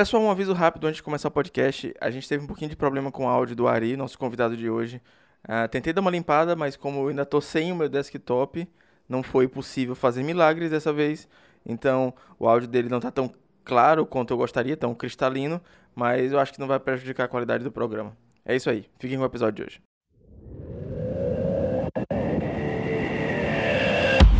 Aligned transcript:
Pessoal, 0.00 0.22
um 0.22 0.30
aviso 0.30 0.54
rápido 0.54 0.86
antes 0.86 0.96
de 0.96 1.02
começar 1.02 1.28
o 1.28 1.30
podcast. 1.30 1.94
A 2.00 2.10
gente 2.10 2.26
teve 2.26 2.42
um 2.42 2.46
pouquinho 2.46 2.70
de 2.70 2.74
problema 2.74 3.12
com 3.12 3.26
o 3.26 3.28
áudio 3.28 3.54
do 3.54 3.68
Ari, 3.68 3.98
nosso 3.98 4.18
convidado 4.18 4.56
de 4.56 4.70
hoje. 4.70 4.96
Uh, 5.44 5.68
tentei 5.68 5.92
dar 5.92 6.00
uma 6.00 6.10
limpada, 6.10 6.56
mas 6.56 6.74
como 6.74 7.00
eu 7.00 7.08
ainda 7.08 7.26
tô 7.26 7.38
sem 7.38 7.70
o 7.70 7.76
meu 7.76 7.86
desktop, 7.86 8.66
não 9.06 9.22
foi 9.22 9.46
possível 9.46 9.94
fazer 9.94 10.22
milagres 10.22 10.70
dessa 10.70 10.90
vez. 10.90 11.28
Então, 11.66 12.14
o 12.38 12.48
áudio 12.48 12.66
dele 12.66 12.88
não 12.88 12.98
tá 12.98 13.10
tão 13.10 13.30
claro 13.62 14.06
quanto 14.06 14.32
eu 14.32 14.38
gostaria, 14.38 14.74
tão 14.74 14.94
cristalino, 14.94 15.60
mas 15.94 16.32
eu 16.32 16.38
acho 16.38 16.54
que 16.54 16.60
não 16.60 16.66
vai 16.66 16.80
prejudicar 16.80 17.24
a 17.24 17.28
qualidade 17.28 17.62
do 17.62 17.70
programa. 17.70 18.16
É 18.42 18.56
isso 18.56 18.70
aí. 18.70 18.86
Fiquem 18.98 19.18
com 19.18 19.22
o 19.22 19.26
episódio 19.26 19.56
de 19.56 19.62
hoje. 19.64 19.82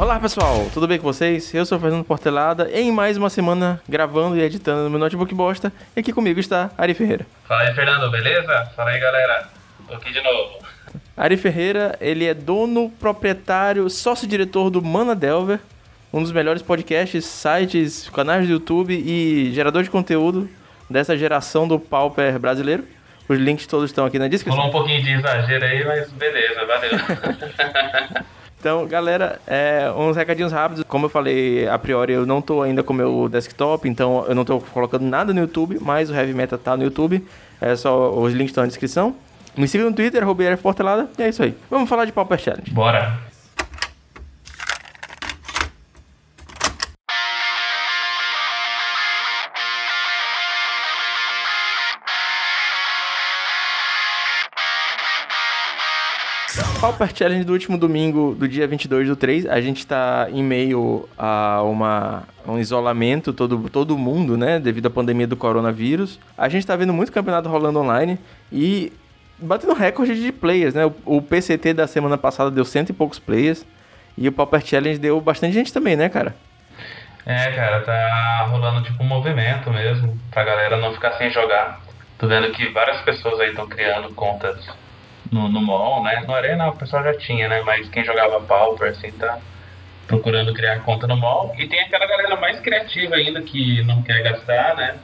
Olá 0.00 0.18
pessoal, 0.18 0.66
tudo 0.72 0.88
bem 0.88 0.96
com 0.96 1.04
vocês? 1.04 1.52
Eu 1.52 1.66
sou 1.66 1.76
o 1.76 1.80
Fernando 1.80 2.02
Portelada 2.02 2.70
em 2.72 2.90
mais 2.90 3.18
uma 3.18 3.28
semana 3.28 3.82
gravando 3.86 4.34
e 4.34 4.40
editando 4.40 4.84
no 4.84 4.88
meu 4.88 4.98
notebook 4.98 5.34
bosta. 5.34 5.70
E 5.94 6.00
aqui 6.00 6.10
comigo 6.10 6.40
está 6.40 6.70
Ari 6.78 6.94
Ferreira. 6.94 7.26
Fala 7.46 7.60
aí, 7.60 7.74
Fernando, 7.74 8.10
beleza? 8.10 8.72
Fala 8.74 8.92
aí, 8.92 8.98
galera. 8.98 9.50
Tô 9.86 9.92
aqui 9.92 10.10
de 10.10 10.22
novo. 10.22 10.54
Ari 11.14 11.36
Ferreira, 11.36 11.98
ele 12.00 12.24
é 12.24 12.32
dono, 12.32 12.88
proprietário, 12.98 13.90
sócio-diretor 13.90 14.70
do 14.70 14.80
Mana 14.80 15.14
Delver, 15.14 15.60
um 16.10 16.22
dos 16.22 16.32
melhores 16.32 16.62
podcasts, 16.62 17.26
sites, 17.26 18.08
canais 18.08 18.46
do 18.46 18.52
YouTube 18.54 18.94
e 18.94 19.52
gerador 19.52 19.82
de 19.82 19.90
conteúdo 19.90 20.48
dessa 20.88 21.14
geração 21.14 21.68
do 21.68 21.78
Pauper 21.78 22.38
brasileiro. 22.38 22.84
Os 23.28 23.38
links 23.38 23.66
todos 23.66 23.90
estão 23.90 24.06
aqui 24.06 24.18
na 24.18 24.28
descrição. 24.28 24.56
Falou 24.56 24.70
um 24.70 24.72
pouquinho 24.72 25.02
de 25.02 25.10
exagero 25.10 25.62
aí, 25.62 25.84
mas 25.84 26.10
beleza, 26.12 26.64
valeu. 26.64 28.30
Então, 28.60 28.86
galera, 28.86 29.40
é, 29.46 29.90
uns 29.96 30.14
recadinhos 30.14 30.52
rápidos. 30.52 30.84
Como 30.86 31.06
eu 31.06 31.08
falei, 31.08 31.66
a 31.66 31.78
priori 31.78 32.12
eu 32.12 32.26
não 32.26 32.42
tô 32.42 32.60
ainda 32.60 32.82
com 32.82 32.92
meu 32.92 33.26
desktop, 33.26 33.88
então 33.88 34.26
eu 34.28 34.34
não 34.34 34.44
tô 34.44 34.60
colocando 34.60 35.02
nada 35.02 35.32
no 35.32 35.40
YouTube, 35.40 35.78
mas 35.80 36.10
o 36.10 36.14
Heavy 36.14 36.34
Metal 36.34 36.58
tá 36.58 36.76
no 36.76 36.84
YouTube. 36.84 37.26
É 37.58 37.74
só 37.74 38.12
os 38.12 38.34
links 38.34 38.50
estão 38.50 38.62
na 38.62 38.68
descrição. 38.68 39.14
Me 39.56 39.66
siga 39.66 39.84
no 39.84 39.94
Twitter, 39.94 40.22
Portelada, 40.58 41.08
e 41.18 41.22
é 41.22 41.28
isso 41.30 41.42
aí. 41.42 41.54
Vamos 41.70 41.88
falar 41.88 42.04
de 42.04 42.12
Pauper 42.12 42.38
Challenge. 42.38 42.70
Bora! 42.70 43.29
Pauper 56.90 57.14
Challenge 57.14 57.44
do 57.44 57.52
último 57.52 57.78
domingo, 57.78 58.34
do 58.34 58.48
dia 58.48 58.66
22 58.66 59.06
do 59.06 59.14
3, 59.14 59.46
a 59.46 59.60
gente 59.60 59.86
tá 59.86 60.26
em 60.30 60.42
meio 60.42 61.08
a 61.16 61.62
uma, 61.62 62.24
um 62.46 62.58
isolamento, 62.58 63.32
todo, 63.32 63.70
todo 63.70 63.96
mundo, 63.96 64.36
né, 64.36 64.58
devido 64.58 64.86
à 64.86 64.90
pandemia 64.90 65.26
do 65.26 65.36
coronavírus. 65.36 66.18
A 66.36 66.48
gente 66.48 66.66
tá 66.66 66.74
vendo 66.74 66.92
muito 66.92 67.12
campeonato 67.12 67.48
rolando 67.48 67.78
online 67.78 68.18
e 68.52 68.92
batendo 69.38 69.72
recorde 69.72 70.20
de 70.20 70.32
players, 70.32 70.74
né? 70.74 70.84
O, 70.84 70.94
o 71.04 71.22
PCT 71.22 71.74
da 71.74 71.86
semana 71.86 72.18
passada 72.18 72.50
deu 72.50 72.64
cento 72.64 72.90
e 72.90 72.92
poucos 72.92 73.20
players 73.20 73.64
e 74.18 74.26
o 74.26 74.32
Pauper 74.32 74.64
Challenge 74.64 74.98
deu 74.98 75.20
bastante 75.20 75.54
gente 75.54 75.72
também, 75.72 75.94
né, 75.94 76.08
cara? 76.08 76.34
É, 77.24 77.52
cara, 77.52 77.82
tá 77.82 78.48
rolando 78.50 78.82
tipo 78.82 79.02
um 79.02 79.06
movimento 79.06 79.70
mesmo, 79.70 80.18
pra 80.30 80.42
galera 80.42 80.76
não 80.78 80.92
ficar 80.92 81.12
sem 81.12 81.30
jogar. 81.30 81.80
Tô 82.18 82.26
vendo 82.26 82.50
que 82.50 82.68
várias 82.70 83.00
pessoas 83.02 83.38
aí 83.38 83.50
estão 83.50 83.68
criando 83.68 84.12
contas 84.14 84.58
no, 85.30 85.48
no 85.48 85.60
mall, 85.60 86.02
né? 86.02 86.22
No 86.26 86.34
Arena 86.34 86.68
o 86.68 86.76
pessoal 86.76 87.04
já 87.04 87.14
tinha, 87.14 87.48
né? 87.48 87.62
Mas 87.62 87.88
quem 87.88 88.04
jogava 88.04 88.40
Pauper, 88.40 88.90
assim, 88.90 89.10
tá 89.12 89.38
procurando 90.06 90.52
criar 90.52 90.80
conta 90.80 91.06
no 91.06 91.16
mall. 91.16 91.54
E 91.56 91.68
tem 91.68 91.80
aquela 91.80 92.06
galera 92.06 92.36
mais 92.36 92.58
criativa 92.60 93.14
ainda 93.14 93.40
que 93.42 93.82
não 93.84 94.02
quer 94.02 94.22
gastar, 94.22 94.74
né? 94.74 94.96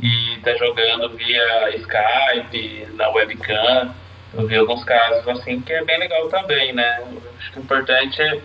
E 0.00 0.38
tá 0.42 0.54
jogando 0.56 1.16
via 1.16 1.76
Skype, 1.76 2.88
na 2.94 3.08
webcam. 3.10 3.94
Eu 4.32 4.46
vi 4.46 4.56
alguns 4.56 4.84
casos 4.84 5.26
assim 5.28 5.60
que 5.60 5.72
é 5.72 5.84
bem 5.84 5.98
legal 5.98 6.28
também, 6.28 6.72
né? 6.72 7.02
Acho 7.38 7.52
que 7.52 7.58
o 7.58 7.62
importante 7.62 8.22
é, 8.22 8.40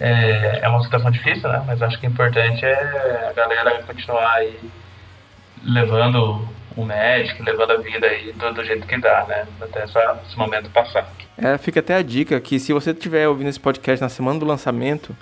é, 0.00 0.60
é 0.62 0.68
uma 0.68 0.82
situação 0.82 1.10
difícil, 1.10 1.48
né? 1.48 1.62
Mas 1.66 1.82
acho 1.82 2.00
que 2.00 2.06
o 2.06 2.10
importante 2.10 2.64
é 2.64 3.28
a 3.28 3.32
galera 3.32 3.82
continuar 3.82 4.32
aí 4.34 4.58
levando 5.62 6.48
o 6.76 6.84
médico, 6.84 7.42
levando 7.42 7.72
a 7.72 7.76
vida 7.76 8.06
aí 8.06 8.32
do, 8.32 8.52
do 8.52 8.64
jeito 8.64 8.86
que 8.86 8.98
dá, 8.98 9.24
né? 9.28 9.46
Até 9.60 9.82
essa, 9.82 10.20
esse 10.26 10.36
momento 10.36 10.70
passar. 10.70 11.08
É, 11.36 11.56
fica 11.58 11.80
até 11.80 11.94
a 11.94 12.02
dica 12.02 12.40
que 12.40 12.58
se 12.58 12.72
você 12.72 12.90
estiver 12.90 13.28
ouvindo 13.28 13.48
esse 13.48 13.60
podcast 13.60 14.02
na 14.02 14.08
semana 14.08 14.38
do 14.38 14.46
lançamento, 14.46 15.16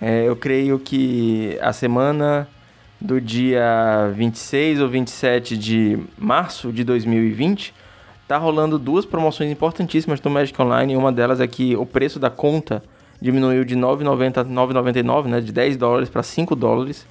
é, 0.00 0.24
eu 0.28 0.36
creio 0.36 0.78
que 0.78 1.58
a 1.60 1.72
semana 1.72 2.48
do 3.00 3.20
dia 3.20 4.10
26 4.14 4.80
ou 4.80 4.88
27 4.88 5.56
de 5.56 5.98
março 6.16 6.72
de 6.72 6.84
2020 6.84 7.74
tá 8.28 8.38
rolando 8.38 8.78
duas 8.78 9.04
promoções 9.04 9.50
importantíssimas 9.50 10.20
do 10.20 10.30
Magic 10.30 10.60
Online. 10.60 10.96
Uma 10.96 11.12
delas 11.12 11.40
é 11.40 11.46
que 11.46 11.76
o 11.76 11.84
preço 11.84 12.18
da 12.18 12.30
conta 12.30 12.82
diminuiu 13.20 13.64
de 13.64 13.76
9,90 13.76 14.44
9,99, 14.44 15.26
né, 15.26 15.40
de 15.40 15.52
10 15.52 15.76
dólares 15.76 16.08
para 16.08 16.22
5 16.22 16.54
dólares. 16.56 17.06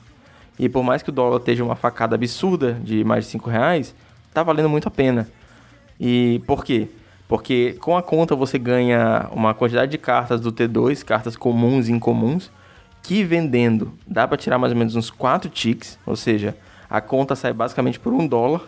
E 0.61 0.69
por 0.69 0.83
mais 0.83 1.01
que 1.01 1.09
o 1.09 1.11
dólar 1.11 1.38
esteja 1.38 1.63
uma 1.63 1.75
facada 1.75 2.13
absurda 2.13 2.73
de 2.83 3.03
mais 3.03 3.25
de 3.25 3.31
5 3.31 3.49
reais, 3.49 3.95
tá 4.31 4.44
valendo 4.44 4.69
muito 4.69 4.88
a 4.88 4.91
pena. 4.91 5.27
E 5.99 6.39
por 6.45 6.63
quê? 6.63 6.88
Porque 7.27 7.75
com 7.81 7.97
a 7.97 8.03
conta 8.03 8.35
você 8.35 8.59
ganha 8.59 9.27
uma 9.31 9.55
quantidade 9.55 9.89
de 9.89 9.97
cartas 9.97 10.39
do 10.39 10.51
T2, 10.51 11.03
cartas 11.03 11.35
comuns 11.35 11.89
e 11.89 11.91
incomuns, 11.91 12.51
que 13.01 13.23
vendendo 13.23 13.91
dá 14.05 14.27
para 14.27 14.38
tirar 14.38 14.59
mais 14.59 14.72
ou 14.72 14.77
menos 14.77 14.95
uns 14.95 15.09
4 15.09 15.49
ticks, 15.49 15.97
ou 16.05 16.16
seja, 16.16 16.55
a 16.88 17.01
conta 17.01 17.35
sai 17.35 17.53
basicamente 17.53 17.99
por 17.99 18.13
um 18.13 18.28
dólar. 18.28 18.61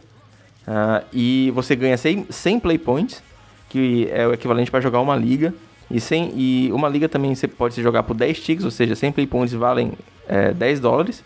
Uh, 0.67 1.05
e 1.13 1.51
você 1.51 1.75
ganha 1.75 1.95
100, 1.95 2.25
100 2.27 2.59
play 2.59 2.79
points, 2.79 3.21
que 3.69 4.09
é 4.11 4.25
o 4.25 4.33
equivalente 4.33 4.71
para 4.71 4.81
jogar 4.81 4.99
uma 4.99 5.15
liga. 5.15 5.53
E, 5.91 5.99
100, 5.99 6.33
e 6.35 6.71
uma 6.73 6.89
liga 6.89 7.07
também 7.07 7.35
você 7.35 7.47
pode 7.47 7.79
jogar 7.83 8.01
por 8.01 8.15
10 8.15 8.39
ticks, 8.39 8.65
ou 8.65 8.71
seja, 8.71 8.95
100 8.95 9.11
play 9.11 9.27
points 9.27 9.53
valem 9.53 9.91
é, 10.27 10.51
10 10.51 10.79
dólares. 10.79 11.23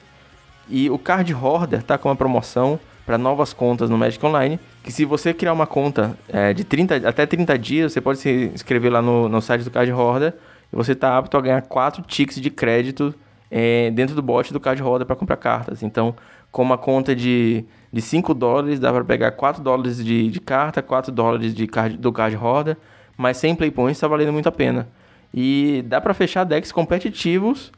E 0.70 0.90
o 0.90 0.98
Card 0.98 1.34
Hoarder 1.34 1.84
tá 1.84 1.98
com 1.98 2.10
uma 2.10 2.16
promoção 2.16 2.80
para 3.06 3.18
novas 3.18 3.54
contas 3.54 3.90
no 3.90 3.98
Magic 3.98 4.24
Online, 4.26 4.60
que 4.84 4.92
se 4.92 5.06
você 5.06 5.34
criar 5.34 5.54
uma 5.54 5.66
conta 5.66 6.18
é, 6.28 6.54
de 6.54 6.66
30, 6.66 7.08
até 7.08 7.26
30 7.26 7.58
dias, 7.58 7.94
você 7.94 8.02
pode 8.02 8.20
se 8.20 8.52
inscrever 8.54 8.92
lá 8.92 9.02
no, 9.02 9.30
no 9.30 9.42
site 9.42 9.64
do 9.64 9.72
Card 9.72 9.90
Hoarder 9.94 10.34
e 10.72 10.76
você 10.76 10.94
tá 10.94 11.18
apto 11.18 11.38
a 11.38 11.42
ganhar 11.42 11.62
4 11.62 12.04
ticks 12.04 12.42
de 12.42 12.50
crédito 12.50 13.16
é, 13.50 13.90
dentro 13.92 14.14
do 14.14 14.22
bot 14.22 14.52
do 14.52 14.60
Card 14.60 14.84
Hoarder 14.84 15.06
para 15.08 15.16
comprar 15.16 15.38
cartas. 15.38 15.82
Então, 15.84 16.16
com 16.52 16.62
uma 16.62 16.78
conta 16.78 17.16
de, 17.16 17.64
de 17.94 18.02
5 18.02 18.34
dólares, 18.34 18.78
dá 18.78 18.92
para 18.92 19.06
pegar 19.06 19.32
4 19.32 19.64
dólares 19.64 20.04
de, 20.04 20.30
de 20.30 20.42
carta, 20.42 20.82
4 20.82 21.10
dólares 21.10 21.56
de 21.56 21.66
card, 21.66 21.98
do 21.98 22.12
Card 22.12 22.36
Hoarder, 22.36 22.76
mas 23.16 23.38
sem 23.38 23.56
play 23.56 23.72
points 23.72 23.98
está 23.98 24.08
valendo 24.08 24.34
muito 24.34 24.50
a 24.50 24.52
pena. 24.52 24.90
E 25.34 25.82
dá 25.88 26.02
para 26.02 26.14
fechar 26.14 26.44
decks 26.44 26.74
competitivos 26.74 27.72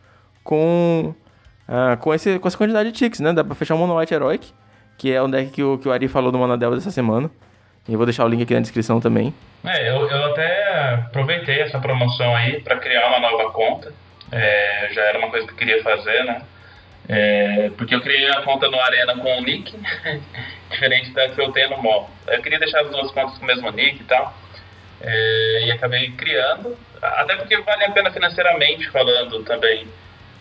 com 0.44 1.14
ah, 1.72 1.96
com, 1.98 2.12
esse, 2.12 2.40
com 2.40 2.48
essa 2.48 2.58
quantidade 2.58 2.92
de 2.92 2.98
ticks, 2.98 3.20
né? 3.20 3.32
Dá 3.32 3.44
pra 3.44 3.54
fechar 3.54 3.76
um 3.76 3.78
Mono 3.78 4.00
White 4.00 4.12
Heroic, 4.12 4.52
que 4.98 5.14
é 5.14 5.22
o 5.22 5.28
deck 5.28 5.52
que 5.52 5.64
o, 5.64 5.78
que 5.78 5.88
o 5.88 5.92
Ari 5.92 6.08
falou 6.08 6.32
do 6.32 6.38
Monadel 6.40 6.74
dessa 6.74 6.90
semana. 6.90 7.30
E 7.88 7.94
eu 7.94 7.98
vou 7.98 8.08
deixar 8.08 8.26
o 8.26 8.28
link 8.28 8.42
aqui 8.42 8.56
na 8.56 8.60
descrição 8.60 9.00
também. 9.00 9.34
É, 9.64 9.90
eu, 9.90 10.08
eu 10.10 10.26
até 10.32 10.96
aproveitei 10.96 11.62
essa 11.62 11.80
promoção 11.80 12.36
aí 12.36 12.60
para 12.62 12.78
criar 12.78 13.08
uma 13.08 13.20
nova 13.20 13.52
conta. 13.52 13.94
É, 14.32 14.90
já 14.92 15.02
era 15.04 15.20
uma 15.20 15.30
coisa 15.30 15.46
que 15.46 15.54
eu 15.54 15.58
queria 15.58 15.84
fazer, 15.84 16.24
né? 16.24 16.42
É, 17.08 17.72
porque 17.78 17.94
eu 17.94 18.02
criei 18.02 18.30
a 18.30 18.42
conta 18.42 18.68
no 18.70 18.80
Arena 18.80 19.16
com 19.18 19.38
o 19.38 19.42
nick, 19.42 19.76
diferente 20.70 21.12
da 21.12 21.30
que 21.30 21.40
eu 21.40 21.52
tenho 21.52 21.70
no 21.72 21.84
MOL. 21.84 22.10
Eu 22.28 22.42
queria 22.42 22.60
deixar 22.60 22.82
as 22.82 22.90
duas 22.90 23.12
contas 23.12 23.38
com 23.38 23.44
o 23.44 23.48
mesmo 23.48 23.70
nick 23.72 24.02
e 24.02 24.06
tal. 24.06 24.34
É, 25.02 25.66
e 25.66 25.72
acabei 25.72 26.12
criando, 26.12 26.76
até 27.02 27.36
porque 27.36 27.58
vale 27.62 27.86
a 27.86 27.92
pena 27.92 28.12
financeiramente 28.12 28.90
falando 28.90 29.44
também 29.44 29.88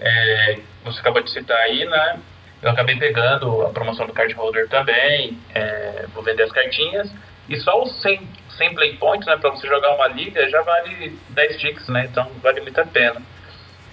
é, 0.00 0.58
você 0.84 1.00
acabou 1.00 1.22
de 1.22 1.30
citar 1.30 1.56
aí, 1.58 1.84
né? 1.84 2.20
Eu 2.62 2.70
acabei 2.70 2.96
pegando 2.96 3.62
a 3.62 3.70
promoção 3.70 4.06
do 4.06 4.12
card 4.12 4.32
holder 4.34 4.68
também, 4.68 5.38
é, 5.54 6.06
vou 6.12 6.22
vender 6.22 6.42
as 6.42 6.52
cartinhas, 6.52 7.10
e 7.48 7.56
só 7.60 7.82
os 7.82 8.02
100, 8.02 8.28
100 8.56 8.74
play 8.74 8.96
points, 8.96 9.26
né, 9.26 9.36
para 9.36 9.50
você 9.50 9.66
jogar 9.66 9.94
uma 9.94 10.08
liga, 10.08 10.48
já 10.50 10.60
vale 10.62 11.16
10 11.30 11.56
ticks, 11.58 11.88
né? 11.88 12.08
Então 12.10 12.28
vale 12.42 12.60
muito 12.60 12.80
a 12.80 12.84
pena. 12.84 13.22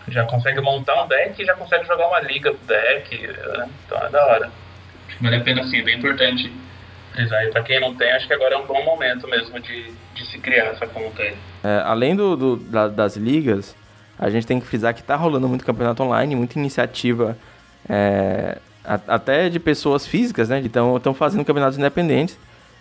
Já 0.07 0.23
consegue 0.25 0.61
montar 0.61 1.03
um 1.03 1.07
deck 1.07 1.41
e 1.41 1.45
já 1.45 1.55
consegue 1.55 1.85
jogar 1.85 2.07
uma 2.07 2.19
liga 2.19 2.51
do 2.51 2.59
deck, 2.65 3.27
né? 3.27 3.69
então 3.85 3.97
é 4.05 4.09
da 4.09 4.25
hora. 4.25 4.51
Acho 5.07 5.17
que 5.17 5.23
vale 5.23 5.35
a 5.37 5.41
pena 5.41 5.63
sim, 5.63 5.83
bem 5.83 5.97
importante 5.97 6.51
frisar. 7.15 7.45
E 7.45 7.51
para 7.51 7.63
quem 7.63 7.79
não 7.79 7.95
tem, 7.95 8.11
acho 8.11 8.27
que 8.27 8.33
agora 8.33 8.55
é 8.55 8.57
um 8.57 8.65
bom 8.65 8.83
momento 8.83 9.27
mesmo 9.27 9.59
de, 9.59 9.91
de 10.13 10.25
se 10.27 10.37
criar 10.39 10.65
essa 10.65 10.85
conta 10.85 11.23
aí. 11.23 11.35
É, 11.63 11.81
além 11.85 12.15
do, 12.15 12.35
do 12.35 12.57
da, 12.57 12.87
das 12.87 13.15
ligas, 13.15 13.75
a 14.17 14.29
gente 14.29 14.47
tem 14.47 14.59
que 14.59 14.65
frisar 14.65 14.93
que 14.93 15.01
está 15.01 15.15
rolando 15.15 15.47
muito 15.47 15.65
campeonato 15.65 16.01
online, 16.03 16.35
muita 16.35 16.57
iniciativa 16.57 17.37
é, 17.89 18.57
a, 18.83 18.99
até 19.07 19.49
de 19.49 19.59
pessoas 19.59 20.05
físicas, 20.07 20.49
né? 20.49 20.61
Então 20.63 20.95
estão 20.97 21.13
fazendo 21.13 21.43
campeonatos 21.43 21.77
independentes. 21.77 22.37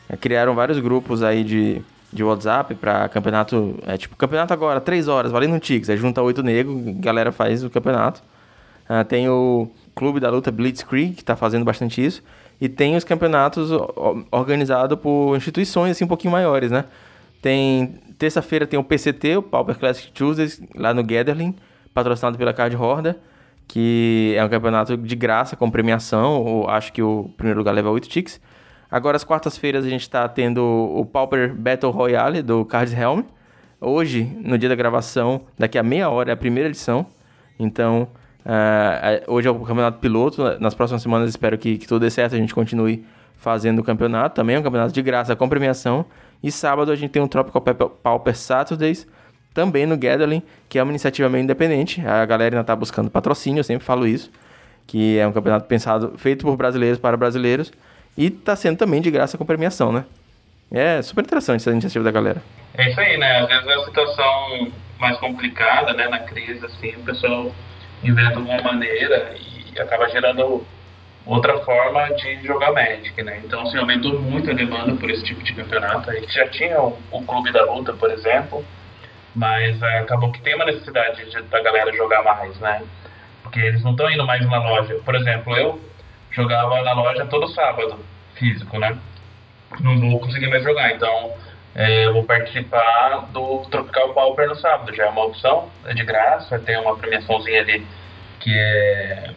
É, 0.09 0.17
criaram 0.17 0.55
vários 0.55 0.79
grupos 0.79 1.23
aí 1.23 1.43
de, 1.43 1.83
de 2.13 2.23
WhatsApp 2.23 2.75
para 2.75 3.09
campeonato. 3.09 3.79
É 3.87 3.97
tipo, 3.97 4.17
campeonato 4.17 4.53
agora, 4.53 4.81
3 4.81 5.09
horas, 5.09 5.33
valendo 5.33 5.55
um 5.55 5.59
Tix. 5.59 5.89
Aí 5.91 5.97
junta 5.97 6.23
oito 6.23 6.43
negros, 6.43 6.77
galera 6.99 7.33
faz 7.33 7.65
o 7.65 7.71
campeonato. 7.71 8.23
Uh, 8.89 9.05
tem 9.05 9.29
o 9.29 9.69
Clube 9.95 10.21
da 10.21 10.29
Luta 10.29 10.51
Blitzkrieg, 10.51 11.15
que 11.15 11.23
está 11.23 11.35
fazendo 11.35 11.65
bastante 11.65 12.05
isso. 12.05 12.23
E 12.61 12.69
tem 12.69 12.97
os 12.97 13.05
campeonatos 13.05 13.71
organizados 14.31 14.99
por 14.99 15.37
instituições 15.37 15.93
assim 15.93 16.05
um 16.05 16.09
pouquinho 16.09 16.33
maiores, 16.33 16.71
né? 16.71 16.85
Tem 17.45 18.01
terça-feira 18.17 18.67
tem 18.67 18.81
o 18.81 18.83
PCT, 18.83 19.37
o 19.37 19.43
Pauper 19.43 19.79
Classic 19.79 20.11
Tuesdays, 20.13 20.63
lá 20.75 20.95
no 20.95 21.05
Gatherling, 21.05 21.55
patrocinado 21.93 22.39
pela 22.39 22.55
Card 22.55 22.75
Horda, 22.75 23.19
que 23.69 24.33
é 24.35 24.43
um 24.43 24.49
campeonato 24.49 24.97
de 24.97 25.15
graça 25.15 25.55
com 25.55 25.71
premiação. 25.71 26.65
acho 26.71 26.91
que 26.91 27.03
o 27.03 27.31
primeiro 27.37 27.59
lugar 27.59 27.73
leva 27.73 27.91
8 27.91 28.09
ticks. 28.09 28.41
Agora, 28.91 29.19
às 29.19 29.25
quartas-feiras, 29.25 29.85
a 29.85 29.91
gente 29.91 30.01
está 30.01 30.27
tendo 30.27 30.65
o 30.65 31.05
Pauper 31.05 31.55
Battle 31.55 31.93
Royale 31.93 32.41
do 32.41 32.65
Cards 32.65 32.95
Helm. 32.95 33.21
Hoje, 33.79 34.23
no 34.43 34.57
dia 34.57 34.71
da 34.71 34.75
gravação, 34.75 35.43
daqui 35.59 35.77
a 35.77 35.83
meia 35.83 36.09
hora, 36.09 36.31
é 36.31 36.33
a 36.33 36.39
primeira 36.39 36.71
edição. 36.71 37.05
Então, 37.59 38.09
uh, 38.47 39.31
hoje 39.31 39.49
é 39.49 39.51
o 39.51 39.59
campeonato 39.61 39.99
piloto. 39.99 40.43
Nas 40.59 40.75
próximas 40.75 41.03
semanas, 41.03 41.29
espero 41.29 41.59
que, 41.59 41.77
que 41.77 41.87
tudo 41.87 42.01
dê 42.01 42.11
certo. 42.11 42.35
A 42.37 42.39
gente 42.39 42.55
continue 42.55 43.05
fazendo 43.37 43.81
o 43.81 43.85
campeonato. 43.85 44.35
Também 44.35 44.57
é 44.57 44.59
um 44.59 44.63
campeonato 44.63 44.95
de 44.95 45.03
graça 45.03 45.37
com 45.37 45.47
premiação. 45.47 46.07
E 46.43 46.51
sábado, 46.51 46.93
a 46.93 46.97
gente 46.97 47.11
tem 47.11 47.23
o 47.23 47.29
Tropical 47.29 47.63
Pauper 47.63 48.37
Saturdays, 48.37 49.07
também 49.55 49.87
no 49.87 49.97
Gathering, 49.97 50.43
que 50.69 50.79
é 50.79 50.83
uma 50.83 50.93
iniciativa 50.93 51.29
meio 51.29 51.45
independente. 51.45 52.05
A 52.05 52.25
galera 52.25 52.57
ainda 52.57 52.63
está 52.63 52.75
buscando 52.75 53.11
patrocínio, 53.11 53.61
eu 53.61 53.65
sempre 53.65 53.85
falo 53.85 54.07
isso. 54.07 54.31
Que 54.87 55.19
é 55.19 55.27
um 55.27 55.33
campeonato 55.33 55.67
pensado, 55.67 56.15
feito 56.19 56.45
por 56.45 56.57
brasileiros 56.57 56.99
para 56.99 57.17
brasileiros. 57.17 57.73
E 58.17 58.27
está 58.27 58.55
sendo 58.55 58.77
também 58.77 59.01
de 59.01 59.11
graça 59.11 59.39
com 59.39 59.47
premiação, 59.47 59.93
né? 59.93 60.05
É 60.71 61.01
super 61.03 61.25
interessante 61.25 61.61
essa 61.61 61.71
iniciativa 61.71 62.05
da 62.05 62.11
galera. 62.11 62.43
É 62.75 62.91
isso 62.91 63.01
aí, 63.01 63.17
né? 63.17 63.41
Às 63.41 63.49
vezes 63.49 63.67
é 63.67 63.77
uma 63.77 63.85
situação 63.85 64.73
mais 64.99 65.17
complicada, 65.19 65.93
né? 65.95 66.09
Na 66.09 66.19
crise, 66.19 66.65
assim, 66.67 66.91
o 66.97 67.05
pessoal 67.05 67.53
inventa 68.03 68.39
uma 68.39 68.61
maneira 68.61 69.35
e 69.37 69.79
acaba 69.79 70.09
gerando 70.09 70.67
outra 71.27 71.59
forma 71.61 72.13
de 72.15 72.47
jogar 72.47 72.73
Magic, 72.73 73.23
né? 73.23 73.41
Então, 73.45 73.63
assim, 73.63 73.79
aumentou 73.79 74.21
muito 74.21 74.51
a 74.51 74.55
demanda 74.55 74.95
por 74.95 75.11
esse 75.11 75.25
tipo 75.25 75.43
de 75.43 75.55
campeonato. 75.55 76.11
A 76.11 76.15
gente 76.15 76.33
já 76.33 76.49
tinha 76.49 76.81
o, 76.81 76.99
o 77.11 77.23
Clube 77.25 77.53
da 77.53 77.65
Luta, 77.65 77.93
por 77.95 78.11
exemplo, 78.11 78.65
mas 79.35 79.81
é, 79.83 79.99
acabou 79.99 80.31
que 80.31 80.43
tem 80.43 80.55
uma 80.55 80.67
necessidade 80.67 81.25
de, 81.25 81.43
da 81.43 81.63
galera 81.63 81.93
jogar 81.93 82.23
mais, 82.23 82.59
né? 82.61 82.83
Porque 83.43 83.59
eles 83.59 83.83
não 83.83 83.93
estão 83.93 84.11
indo 84.11 84.27
mais 84.27 84.47
na 84.49 84.59
loja. 84.59 85.01
Por 85.05 85.15
exemplo, 85.15 85.57
eu 85.57 85.81
jogava 86.31 86.83
na 86.83 86.93
loja 86.93 87.27
todo 87.27 87.49
sábado, 87.49 87.99
físico, 88.35 88.79
né? 88.79 88.97
Não 89.81 89.99
vou 89.99 90.21
conseguir 90.21 90.49
mais 90.49 90.63
jogar, 90.63 90.93
então 90.93 91.33
é, 91.75 92.07
eu 92.07 92.13
vou 92.13 92.25
participar 92.25 93.27
do 93.33 93.65
Tropical 93.71 94.13
Pauper 94.13 94.49
no 94.49 94.57
sábado. 94.57 94.95
Já 94.95 95.07
é 95.07 95.09
uma 95.09 95.25
opção, 95.25 95.71
é 95.87 95.95
de 95.95 96.05
graça, 96.05 96.59
tem 96.59 96.79
uma 96.79 96.97
premiaçãozinha 96.97 97.61
ali 97.61 97.87
que 98.41 98.55
é 98.55 99.31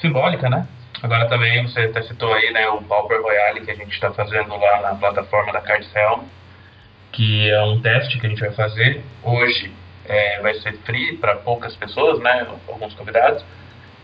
simbólica, 0.00 0.48
né? 0.48 0.66
Agora 1.02 1.28
também 1.28 1.62
você 1.66 1.80
até 1.80 2.02
citou 2.02 2.32
aí, 2.32 2.50
né, 2.52 2.68
o 2.68 2.82
Pauper 2.82 3.20
Royale 3.22 3.60
que 3.60 3.70
a 3.70 3.74
gente 3.74 3.92
está 3.92 4.10
fazendo 4.12 4.56
lá 4.56 4.80
na 4.80 4.94
plataforma 4.94 5.52
da 5.52 5.60
Cardcell, 5.60 6.24
que 7.12 7.50
é 7.50 7.62
um 7.62 7.80
teste 7.80 8.18
que 8.18 8.26
a 8.26 8.30
gente 8.30 8.40
vai 8.40 8.52
fazer. 8.52 9.02
Hoje 9.22 9.72
é, 10.06 10.40
vai 10.40 10.54
ser 10.54 10.72
free 10.78 11.16
para 11.18 11.36
poucas 11.36 11.76
pessoas, 11.76 12.18
né, 12.20 12.46
alguns 12.68 12.94
convidados 12.94 13.44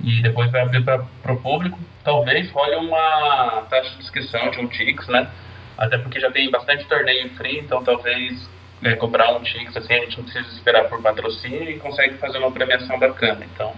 e 0.02 0.20
depois 0.20 0.50
vai 0.50 0.62
abrir 0.62 0.84
para 0.84 1.32
o 1.32 1.36
público. 1.36 1.78
Talvez 2.04 2.50
role 2.50 2.76
uma 2.76 3.64
taxa 3.70 3.90
de 3.90 4.02
inscrição 4.02 4.50
de 4.50 4.58
um 4.58 4.66
Tix, 4.66 5.06
né? 5.08 5.30
Até 5.78 5.96
porque 5.98 6.20
já 6.20 6.30
tem 6.30 6.50
bastante 6.50 6.84
torneio 6.84 7.30
free, 7.36 7.60
então 7.60 7.82
talvez 7.82 8.48
é, 8.82 8.94
cobrar 8.96 9.32
um 9.32 9.42
Tix 9.42 9.76
assim, 9.76 9.94
a 9.94 10.00
gente 10.00 10.18
não 10.18 10.24
precisa 10.24 10.48
esperar 10.54 10.84
por 10.88 11.00
patrocínio 11.00 11.70
e 11.70 11.78
consegue 11.78 12.16
fazer 12.18 12.38
uma 12.38 12.50
premiação 12.50 12.98
bacana. 12.98 13.46
Então, 13.54 13.72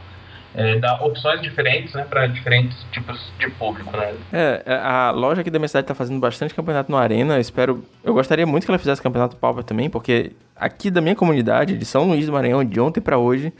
é, 0.54 0.78
dá 0.78 0.94
opções 1.02 1.42
diferentes, 1.42 1.92
né, 1.94 2.06
para 2.08 2.26
diferentes 2.28 2.76
tipos 2.92 3.18
de 3.38 3.50
público, 3.50 3.94
né? 3.96 4.14
É, 4.32 4.62
é, 4.64 4.74
a 4.76 5.10
loja 5.10 5.40
aqui 5.40 5.50
da 5.50 5.58
minha 5.58 5.68
cidade 5.68 5.84
está 5.84 5.94
fazendo 5.94 6.20
bastante 6.20 6.54
campeonato 6.54 6.90
no 6.90 6.96
Arena. 6.96 7.34
Eu 7.34 7.40
espero, 7.40 7.84
eu 8.04 8.14
gostaria 8.14 8.46
muito 8.46 8.64
que 8.64 8.70
ela 8.70 8.78
fizesse 8.78 9.02
campeonato 9.02 9.36
Pauper 9.36 9.64
também, 9.64 9.90
porque 9.90 10.32
aqui 10.54 10.90
da 10.90 11.00
minha 11.00 11.16
comunidade, 11.16 11.76
de 11.76 11.84
São 11.84 12.04
Luís 12.04 12.26
do 12.26 12.32
Maranhão, 12.32 12.64
de 12.64 12.78
ontem 12.80 13.00
para 13.00 13.18
hoje, 13.18 13.52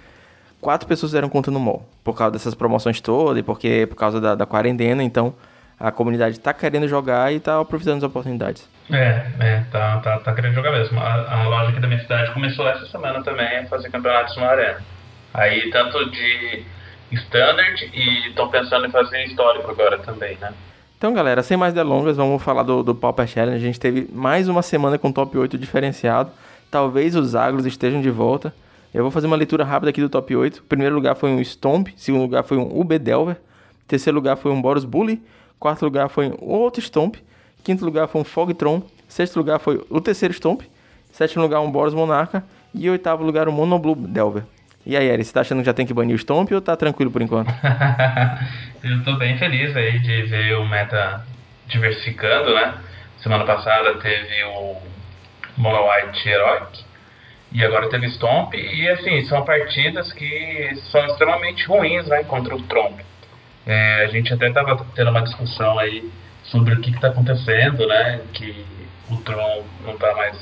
quatro 0.61 0.87
pessoas 0.87 1.11
fizeram 1.11 1.29
conta 1.29 1.50
no 1.50 1.58
mall. 1.58 1.87
Por 2.05 2.17
causa 2.17 2.32
dessas 2.32 2.55
promoções 2.55 3.00
todas 3.00 3.38
e 3.38 3.43
porque, 3.43 3.87
por 3.88 3.97
causa 3.97 4.20
da, 4.20 4.35
da 4.35 4.47
quarentena. 4.47 5.02
Então, 5.02 5.35
a 5.79 5.90
comunidade 5.90 6.37
está 6.37 6.55
querendo 6.55 6.87
jogar 6.87 7.32
e 7.32 7.37
está 7.37 7.61
aproveitando 7.61 7.99
as 7.99 8.02
oportunidades. 8.05 8.69
É, 8.90 9.26
é, 9.40 9.64
tá, 9.73 9.99
tá, 9.99 10.19
tá 10.19 10.32
querendo 10.32 10.55
jogar 10.55 10.70
mesmo. 10.70 11.00
A, 11.00 11.43
a, 11.43 11.49
loja 11.49 11.70
aqui 11.70 11.81
da 11.81 11.88
minha 11.88 12.00
cidade 12.00 12.32
começou 12.32 12.69
essa 12.69 12.87
semana 12.87 13.23
também 13.23 13.58
a 13.58 13.67
fazer 13.67 13.90
campeonatos 13.90 14.37
no 14.37 14.44
Arena. 14.44 14.81
Aí, 15.32 15.70
tanto 15.70 16.11
de 16.11 16.64
standard 17.12 17.91
e 17.93 18.29
estão 18.29 18.49
pensando 18.49 18.87
em 18.87 18.91
fazer 18.91 19.25
histórico 19.25 19.71
agora 19.71 19.99
também, 19.99 20.37
né? 20.41 20.53
Então, 20.97 21.12
galera, 21.12 21.43
sem 21.43 21.56
mais 21.56 21.75
delongas, 21.75 22.17
vamos 22.17 22.43
falar 22.43 22.62
do, 22.62 22.83
do 22.83 22.95
Pauper 22.95 23.27
Challenge. 23.27 23.56
A 23.56 23.61
gente 23.61 23.79
teve 23.79 24.09
mais 24.12 24.49
uma 24.49 24.62
semana 24.62 24.97
com 24.97 25.12
top 25.12 25.37
8 25.37 25.59
diferenciado. 25.59 26.31
Talvez 26.71 27.15
os 27.15 27.35
agros 27.35 27.67
estejam 27.67 28.01
de 28.01 28.11
volta. 28.11 28.55
Eu 28.95 29.03
vou 29.03 29.11
fazer 29.11 29.27
uma 29.27 29.37
leitura 29.37 29.65
rápida 29.65 29.91
aqui 29.91 30.01
do 30.01 30.09
top 30.09 30.35
8. 30.35 30.59
O 30.59 30.62
primeiro 30.62 30.95
lugar 30.95 31.15
foi 31.15 31.31
um 31.31 31.41
Stomp, 31.45 31.89
segundo 31.97 32.23
lugar 32.23 32.45
foi 32.45 32.56
um 32.56 32.81
UB 32.81 32.99
Delver, 32.99 33.37
terceiro 33.89 34.17
lugar 34.17 34.37
foi 34.37 34.53
um 34.53 34.62
Boros 34.62 34.85
Bully, 34.85 35.21
quarto 35.59 35.85
lugar 35.85 36.09
foi 36.09 36.29
um 36.29 36.37
outro 36.41 36.81
Stomp, 36.81 37.17
quinto 37.62 37.85
lugar 37.85 38.07
foi 38.07 38.21
um 38.21 38.25
Fogtron, 38.25 38.83
sexto 39.09 39.37
lugar 39.37 39.59
foi 39.59 39.85
o 39.91 40.00
terceiro 40.00 40.33
Stomp, 40.33 40.62
sétimo 41.12 41.43
lugar 41.43 41.61
um 41.61 41.71
Boros 41.71 41.93
Monarca 41.93 42.45
e 42.73 42.89
oitavo 42.89 43.25
lugar 43.25 43.49
um 43.49 43.53
Monoblue 43.53 43.97
Delver. 43.97 44.45
E 44.87 44.97
aí, 44.97 45.09
Eri, 45.09 45.25
você 45.25 45.33
tá 45.33 45.41
achando 45.41 45.61
que 45.61 45.67
já 45.67 45.73
tem 45.73 45.87
que 45.87 45.95
banir 45.95 46.15
o 46.15 46.19
Stomp 46.19 46.53
ou 46.53 46.61
tá 46.61 46.77
tranquilo 46.77 47.11
por 47.11 47.23
enquanto? 47.23 47.49
eu 48.85 49.05
tô 49.05 49.17
bem 49.17 49.39
feliz 49.39 49.75
aí 49.75 49.99
de 49.99 50.23
ver 50.23 50.59
o 50.59 50.69
meta 50.69 51.25
diversificando, 51.67 52.55
né? 52.55 52.75
Semana 53.19 53.45
passada 53.45 53.95
teve 53.95 54.45
o 54.45 54.77
Mono 55.57 55.89
White 55.89 56.29
Heroic, 56.29 56.85
e 57.55 57.65
agora 57.65 57.89
teve 57.89 58.11
Stomp, 58.11 58.53
e 58.55 58.89
assim, 58.89 59.25
são 59.27 59.45
partidas 59.45 60.13
que 60.13 60.71
são 60.91 61.07
extremamente 61.07 61.65
ruins 61.67 62.07
né, 62.09 62.25
contra 62.25 62.55
o 62.55 62.63
Tromp. 62.65 62.99
É, 63.65 64.05
a 64.05 64.09
gente 64.09 64.35
até 64.35 64.49
estava 64.49 64.85
tendo 64.95 65.11
uma 65.11 65.23
discussão 65.23 65.79
aí 65.79 66.11
sobre 66.45 66.75
o 66.75 66.81
que 66.81 66.91
está 66.91 67.09
acontecendo, 67.09 67.87
né? 67.87 68.21
Que 68.35 68.67
o 69.09 69.17
Tron 69.19 69.65
não 69.85 69.95
está 69.95 70.15
mais. 70.15 70.37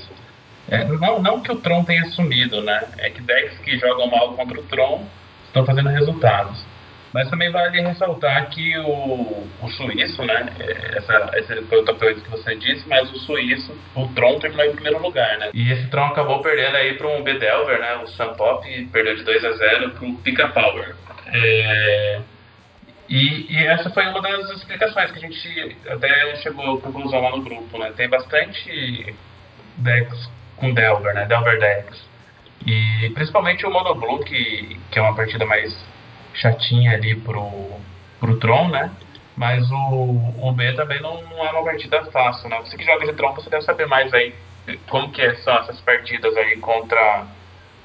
É, 0.69 0.85
não, 0.85 1.21
não 1.21 1.41
que 1.41 1.51
o 1.51 1.57
Tron 1.57 1.85
tenha 1.85 2.05
sumido, 2.07 2.63
né? 2.63 2.89
É 2.99 3.11
que 3.11 3.21
decks 3.21 3.59
que 3.59 3.79
jogam 3.79 4.09
mal 4.09 4.35
contra 4.35 4.59
o 4.59 4.63
Tron 4.65 5.07
estão 5.47 5.65
fazendo 5.67 5.89
resultados. 5.89 6.65
Mas 7.13 7.29
também 7.29 7.51
vale 7.51 7.79
ressaltar 7.83 8.49
que 8.49 8.79
o, 8.79 9.47
o 9.61 9.69
suíço, 9.69 10.25
né? 10.25 10.47
Essa, 10.97 11.31
esse 11.35 11.63
foi 11.67 11.81
o 11.81 11.85
top 11.85 12.03
8 12.03 12.23
que 12.23 12.31
você 12.31 12.57
disse, 12.57 12.89
mas 12.89 13.13
o 13.13 13.19
suíço, 13.19 13.77
o 13.95 14.09
Tron 14.09 14.39
terminou 14.39 14.65
em 14.65 14.73
primeiro 14.73 15.03
lugar, 15.03 15.39
né? 15.39 15.51
E 15.53 15.73
esse 15.73 15.89
Tron 15.89 16.07
acabou 16.07 16.41
perdendo 16.41 16.77
aí 16.77 16.95
para 16.95 17.09
um 17.09 17.23
Bedelver, 17.23 17.79
né? 17.79 17.97
O 17.97 18.07
Sun 18.07 18.33
Pop 18.35 18.67
perdeu 18.91 19.15
de 19.17 19.25
2 19.25 19.45
a 19.45 19.53
0 19.53 19.91
para 19.91 20.09
o 20.09 20.17
Pika 20.19 20.49
Power. 20.49 20.97
É... 21.27 22.21
E, 23.11 23.47
e, 23.53 23.67
essa 23.67 23.91
foi 23.91 24.07
uma 24.07 24.23
das 24.23 24.49
explicações 24.53 25.11
que 25.11 25.19
a 25.19 25.29
gente 25.29 25.77
até 25.87 26.37
chegou 26.37 26.79
à 26.79 26.81
conclusão 26.81 27.21
lá 27.21 27.31
no 27.33 27.43
grupo, 27.43 27.79
né? 27.79 27.93
Tem 27.95 28.09
bastante 28.09 29.15
decks 29.77 30.31
com 30.57 30.73
Delver, 30.73 31.15
né? 31.15 31.27
Delver 31.27 31.59
decks. 31.59 32.03
E 32.67 33.11
principalmente 33.15 33.67
o 33.67 33.71
Mono 33.71 33.95
Blue, 33.95 34.21
que, 34.25 34.79
que 34.91 34.99
é 34.99 35.03
uma 35.03 35.15
partida 35.15 35.45
mais 35.45 35.77
chatinha 36.35 36.93
ali 36.93 37.15
pro, 37.17 37.51
pro 38.21 38.39
Tron, 38.39 38.69
né? 38.69 38.91
Mas 39.37 39.69
o, 39.71 40.35
o 40.41 40.53
B 40.53 40.73
também 40.75 41.01
não, 41.01 41.23
não 41.23 41.45
é 41.45 41.51
uma 41.51 41.65
partida 41.65 42.05
fácil, 42.07 42.49
né? 42.49 42.59
Você 42.61 42.77
que 42.77 42.85
joga 42.85 43.07
de 43.07 43.13
Tron, 43.15 43.35
você 43.35 43.51
deve 43.51 43.65
saber 43.65 43.87
mais 43.87 44.13
aí 44.13 44.35
como 44.89 45.11
que 45.11 45.35
são 45.37 45.55
essas 45.59 45.81
partidas 45.81 46.37
aí 46.37 46.57
contra 46.59 47.27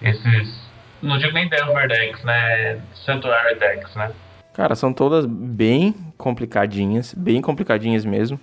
esses... 0.02 0.68
Não 1.02 1.18
digo 1.18 1.34
nem 1.34 1.48
Delver 1.48 1.88
decks, 1.88 2.24
né? 2.24 2.82
Sanctuary 3.06 3.56
decks, 3.56 3.96
né? 3.96 4.12
Cara, 4.54 4.76
são 4.76 4.92
todas 4.92 5.26
bem 5.26 5.94
complicadinhas, 6.18 7.14
bem 7.14 7.42
complicadinhas 7.42 8.04
mesmo. 8.04 8.40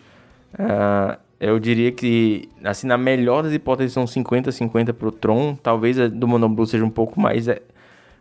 Uh, 0.54 1.18
eu 1.44 1.58
diria 1.58 1.92
que, 1.92 2.48
assim, 2.62 2.86
na 2.86 2.96
melhor 2.96 3.42
das 3.42 3.52
hipóteses 3.52 3.92
são 3.92 4.04
50-50 4.04 4.92
pro 4.94 5.12
Tron. 5.12 5.54
Talvez 5.56 5.98
a 5.98 6.08
do 6.08 6.26
Monoblue 6.26 6.66
seja 6.66 6.84
um 6.84 6.90
pouco 6.90 7.20
mais 7.20 7.48
é, 7.48 7.60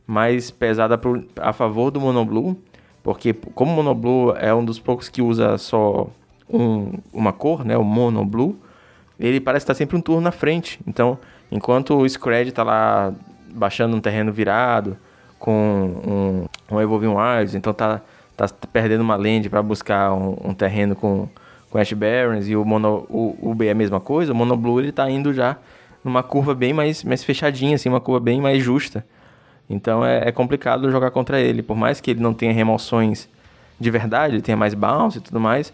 mais 0.06 0.51
pesada 0.51 0.98
pro, 0.98 1.24
a 1.38 1.53
favor 1.53 1.89
do 1.89 2.01
Monoblue, 2.01 2.58
porque 3.01 3.34
como 3.34 3.72
o 3.72 3.75
Monoblue 3.75 4.34
é 4.38 4.53
um 4.53 4.65
dos 4.65 4.77
poucos 4.77 5.08
que 5.08 5.22
usa 5.22 5.58
só 5.58 6.10
um, 6.50 6.92
uma 7.13 7.32
cor, 7.32 7.63
né, 7.63 7.77
o 7.77 7.84
Monoblue, 7.84 8.58
ele 9.18 9.39
parece 9.39 9.63
estar 9.63 9.74
sempre 9.74 9.96
um 9.96 10.01
turno 10.01 10.22
na 10.22 10.32
frente. 10.32 10.80
Então, 10.86 11.18
enquanto 11.50 11.96
o 11.96 12.10
Scred 12.10 12.50
está 12.50 12.63
lá 12.63 13.13
baixando 13.53 13.96
um 13.96 14.01
terreno 14.01 14.34
virado, 14.34 14.98
com 15.39 16.48
um, 16.72 16.75
um 16.75 16.82
Evolving 16.82 17.08
Wilds, 17.08 17.56
então 17.56 17.74
tá, 17.74 18.01
tá 18.36 18.48
perdendo 18.72 19.01
uma 19.01 19.15
land 19.15 19.50
para 19.50 19.62
buscar 19.62 20.13
um, 20.13 20.36
um, 20.44 20.53
terreno 20.53 20.96
com, 20.96 21.30
com 21.74 21.80
Ash 21.80 21.92
Barons, 21.92 22.48
e 22.48 22.56
o, 22.56 22.63
mono, 22.63 23.03
o, 23.10 23.36
o 23.42 23.56
B 23.56 23.65
é 23.65 23.72
a 23.72 23.75
mesma 23.75 24.00
coisa, 24.00 24.32
o 24.32 24.36
Monoblue 24.36 24.80
ele 24.80 24.92
tá 24.92 25.10
indo 25.10 25.34
já 25.34 25.58
numa 26.03 26.22
curva 26.22 26.53
bem 26.53 26.72
mais, 26.72 27.03
mais 27.03 27.24
fechadinha, 27.24 27.74
assim, 27.74 27.89
uma 27.89 28.00
curva 28.00 28.20
bem 28.20 28.39
mais 28.39 28.62
justa. 28.62 29.03
Então 29.68 30.06
é, 30.06 30.27
é, 30.27 30.32
complicado 30.32 30.92
jogar 30.92 31.10
contra 31.10 31.42
ele. 31.42 31.63
Por 31.63 31.75
mais 31.75 32.00
que 32.00 32.12
ele 32.12 32.20
não 32.20 32.32
tenha 32.32 32.53
remoções 32.53 33.27
de 33.80 33.89
verdade, 33.89 34.36
ele 34.36 34.44
tenha 34.44 34.56
mais 34.56 34.75
bounce 34.75 35.18
e 35.18 35.22
tudo 35.22 35.39
mais, 35.39 35.74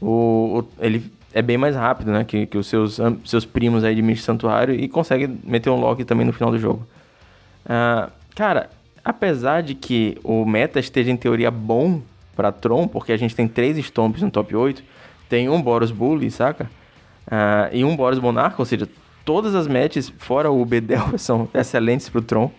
o, 0.00 0.60
o, 0.60 0.68
ele 0.78 1.10
é 1.34 1.42
bem 1.42 1.58
mais 1.58 1.74
rápido, 1.74 2.12
né? 2.12 2.22
Que, 2.22 2.46
que 2.46 2.56
os 2.56 2.68
seus, 2.68 3.00
seus 3.24 3.44
primos 3.44 3.82
aí 3.82 3.96
de 3.96 4.02
Mist 4.02 4.22
Santuário 4.22 4.72
e 4.72 4.86
consegue 4.86 5.26
meter 5.42 5.68
um 5.68 5.80
lock 5.80 6.04
também 6.04 6.24
no 6.24 6.32
final 6.32 6.52
do 6.52 6.60
jogo. 6.60 6.86
Uh, 7.66 8.08
cara, 8.36 8.70
apesar 9.04 9.64
de 9.64 9.74
que 9.74 10.16
o 10.22 10.44
meta 10.44 10.78
esteja 10.78 11.10
em 11.10 11.16
teoria 11.16 11.50
bom 11.50 12.02
para 12.36 12.52
Tron, 12.52 12.86
porque 12.86 13.10
a 13.10 13.16
gente 13.16 13.34
tem 13.34 13.48
três 13.48 13.76
Stomps 13.78 14.22
no 14.22 14.30
top 14.30 14.54
8, 14.54 14.99
tem 15.30 15.48
um 15.48 15.62
Boros 15.62 15.92
Bully, 15.92 16.30
saca? 16.30 16.68
Uh, 17.26 17.72
e 17.72 17.84
um 17.84 17.96
Boros 17.96 18.18
Monarca, 18.18 18.56
ou 18.58 18.66
seja, 18.66 18.88
todas 19.24 19.54
as 19.54 19.68
matches, 19.68 20.12
fora 20.18 20.50
o 20.50 20.62
Bedel, 20.64 21.12
são 21.16 21.48
excelentes 21.54 22.08
pro 22.08 22.20
Tron. 22.20 22.50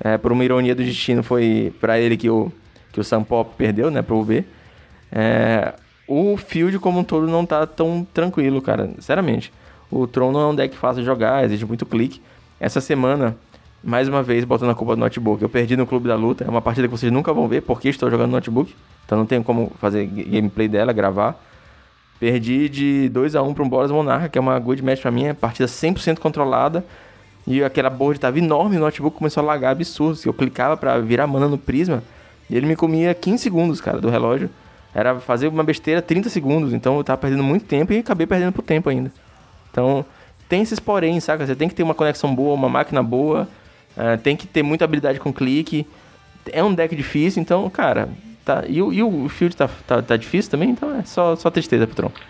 É, 0.00 0.18
por 0.18 0.32
uma 0.32 0.44
ironia 0.44 0.74
do 0.74 0.82
destino, 0.82 1.22
foi 1.22 1.72
para 1.80 2.00
ele 2.00 2.16
que 2.16 2.28
o, 2.28 2.50
que 2.92 2.98
o 2.98 3.04
Sam 3.04 3.22
Pop 3.22 3.54
perdeu, 3.56 3.90
né, 3.90 4.02
pro 4.02 4.18
UB. 4.18 4.44
É, 5.12 5.74
o 6.08 6.36
field 6.36 6.78
como 6.78 6.98
um 6.98 7.04
todo 7.04 7.28
não 7.28 7.46
tá 7.46 7.66
tão 7.66 8.06
tranquilo, 8.12 8.60
cara, 8.60 8.90
sinceramente. 8.96 9.52
O 9.90 10.06
Tron 10.06 10.32
não 10.32 10.40
é 10.40 10.46
um 10.46 10.54
deck 10.54 10.76
fácil 10.76 11.02
de 11.02 11.06
jogar, 11.06 11.44
exige 11.44 11.64
muito 11.64 11.86
clique. 11.86 12.20
Essa 12.58 12.80
semana, 12.80 13.36
mais 13.82 14.08
uma 14.08 14.22
vez, 14.22 14.44
botando 14.44 14.70
a 14.70 14.74
culpa 14.74 14.96
do 14.96 15.00
notebook, 15.00 15.42
eu 15.42 15.48
perdi 15.48 15.76
no 15.76 15.86
Clube 15.86 16.08
da 16.08 16.16
Luta. 16.16 16.44
É 16.44 16.48
uma 16.48 16.62
partida 16.62 16.88
que 16.88 16.92
vocês 16.92 17.12
nunca 17.12 17.32
vão 17.32 17.46
ver, 17.46 17.62
porque 17.62 17.88
estou 17.88 18.10
jogando 18.10 18.30
no 18.30 18.36
notebook. 18.36 18.74
Então 19.04 19.16
não 19.16 19.26
tenho 19.26 19.44
como 19.44 19.70
fazer 19.78 20.06
gameplay 20.06 20.66
dela, 20.66 20.92
gravar. 20.92 21.38
Perdi 22.18 22.68
de 22.68 23.08
2 23.08 23.34
a 23.34 23.42
1 23.42 23.54
para 23.54 23.64
um 23.64 23.68
Boros 23.68 23.90
Monarca, 23.90 24.28
que 24.28 24.38
é 24.38 24.40
uma 24.40 24.58
good 24.58 24.82
match 24.82 25.00
para 25.00 25.10
mim, 25.10 25.26
é 25.26 25.34
partida 25.34 25.66
100% 25.66 26.18
controlada. 26.18 26.84
E 27.46 27.62
aquela 27.62 27.90
board 27.90 28.16
estava 28.16 28.38
enorme, 28.38 28.76
o 28.76 28.80
notebook 28.80 29.18
começou 29.18 29.42
a 29.42 29.46
lagar 29.46 29.72
absurdo. 29.72 30.18
Eu 30.24 30.32
clicava 30.32 30.76
para 30.76 30.98
virar 31.00 31.26
mana 31.26 31.48
no 31.48 31.58
prisma, 31.58 32.02
e 32.48 32.56
ele 32.56 32.66
me 32.66 32.76
comia 32.76 33.12
15 33.14 33.42
segundos, 33.42 33.80
cara, 33.80 34.00
do 34.00 34.08
relógio. 34.08 34.48
Era 34.94 35.18
fazer 35.18 35.48
uma 35.48 35.64
besteira 35.64 36.00
30 36.00 36.28
segundos, 36.28 36.72
então 36.72 36.96
eu 36.96 37.04
tava 37.04 37.18
perdendo 37.18 37.42
muito 37.42 37.66
tempo 37.66 37.92
e 37.92 37.98
acabei 37.98 38.26
perdendo 38.26 38.52
por 38.52 38.62
tempo 38.62 38.88
ainda. 38.88 39.12
Então, 39.70 40.04
tem 40.48 40.62
esses 40.62 40.78
porém, 40.78 41.18
saca? 41.18 41.44
Você 41.44 41.56
tem 41.56 41.68
que 41.68 41.74
ter 41.74 41.82
uma 41.82 41.94
conexão 41.94 42.32
boa, 42.32 42.54
uma 42.54 42.68
máquina 42.68 43.02
boa, 43.02 43.48
uh, 43.96 44.16
tem 44.22 44.36
que 44.36 44.46
ter 44.46 44.62
muita 44.62 44.84
habilidade 44.84 45.18
com 45.18 45.32
clique. 45.32 45.84
É 46.52 46.62
um 46.62 46.72
deck 46.72 46.94
difícil, 46.94 47.42
então, 47.42 47.68
cara, 47.68 48.08
tá. 48.44 48.64
E, 48.66 48.76
e 48.76 49.02
o 49.02 49.28
field 49.28 49.56
tá, 49.56 49.68
tá, 49.86 50.02
tá, 50.02 50.16
difícil 50.16 50.50
também, 50.50 50.70
então 50.70 50.98
é 50.98 51.02
só, 51.04 51.36
só 51.36 51.50
tristeza 51.50 51.86
pro 51.86 51.96
tronco. 51.96 52.20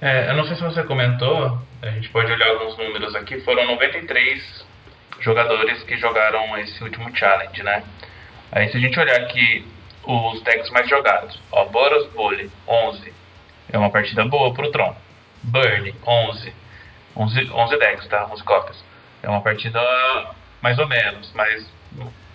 É, 0.00 0.30
eu 0.30 0.34
não 0.36 0.44
sei 0.44 0.56
se 0.56 0.62
você 0.62 0.82
comentou, 0.82 1.58
a 1.80 1.90
gente 1.90 2.08
pode 2.10 2.30
olhar 2.30 2.48
alguns 2.48 2.76
números 2.76 3.14
aqui, 3.14 3.40
foram 3.40 3.66
93 3.66 4.64
jogadores 5.20 5.82
que 5.84 5.96
jogaram 5.96 6.56
esse 6.58 6.82
último 6.82 7.14
challenge, 7.16 7.62
né? 7.62 7.82
Aí 8.52 8.68
se 8.68 8.76
a 8.76 8.80
gente 8.80 8.98
olhar 8.98 9.16
aqui 9.16 9.66
os 10.06 10.42
decks 10.42 10.70
mais 10.70 10.88
jogados. 10.88 11.40
Ó, 11.50 11.64
Boros 11.66 12.06
Bully, 12.12 12.50
11. 12.68 13.12
É 13.72 13.78
uma 13.78 13.90
partida 13.90 14.24
boa 14.26 14.52
pro 14.52 14.70
Tron. 14.70 14.94
Burn, 15.42 15.94
11. 16.06 16.52
11, 17.16 17.50
11 17.50 17.78
decks, 17.78 18.06
tá? 18.08 18.26
11 18.30 18.42
cópias. 18.44 18.84
É 19.22 19.28
uma 19.28 19.40
partida 19.40 19.80
mais 20.60 20.78
ou 20.78 20.86
menos, 20.88 21.32
mas 21.34 21.66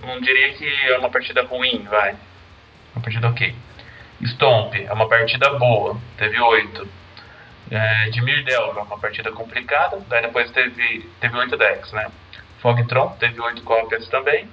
não 0.02 0.20
diria 0.22 0.54
que 0.54 0.66
é 0.66 0.98
uma 0.98 1.10
partida 1.10 1.44
ruim, 1.44 1.86
vai. 1.90 2.16
Uma 2.96 3.02
partida 3.02 3.28
ok. 3.30 3.56
Stomp, 4.26 4.76
é 4.76 4.92
uma 4.92 5.08
partida 5.08 5.50
boa, 5.58 5.98
teve 6.18 6.40
8. 6.40 6.88
É, 7.72 8.10
Dimir 8.10 8.44
Delva, 8.44 8.82
uma 8.82 8.98
partida 8.98 9.32
complicada, 9.32 10.00
daí 10.10 10.24
depois 10.24 10.50
teve, 10.52 11.08
teve 11.22 11.38
8 11.38 11.56
decks, 11.56 11.92
né? 11.94 12.12
Fogtron, 12.62 13.10
teve 13.20 13.40
8 13.40 13.62
cópias 13.64 14.08
também. 14.10 14.50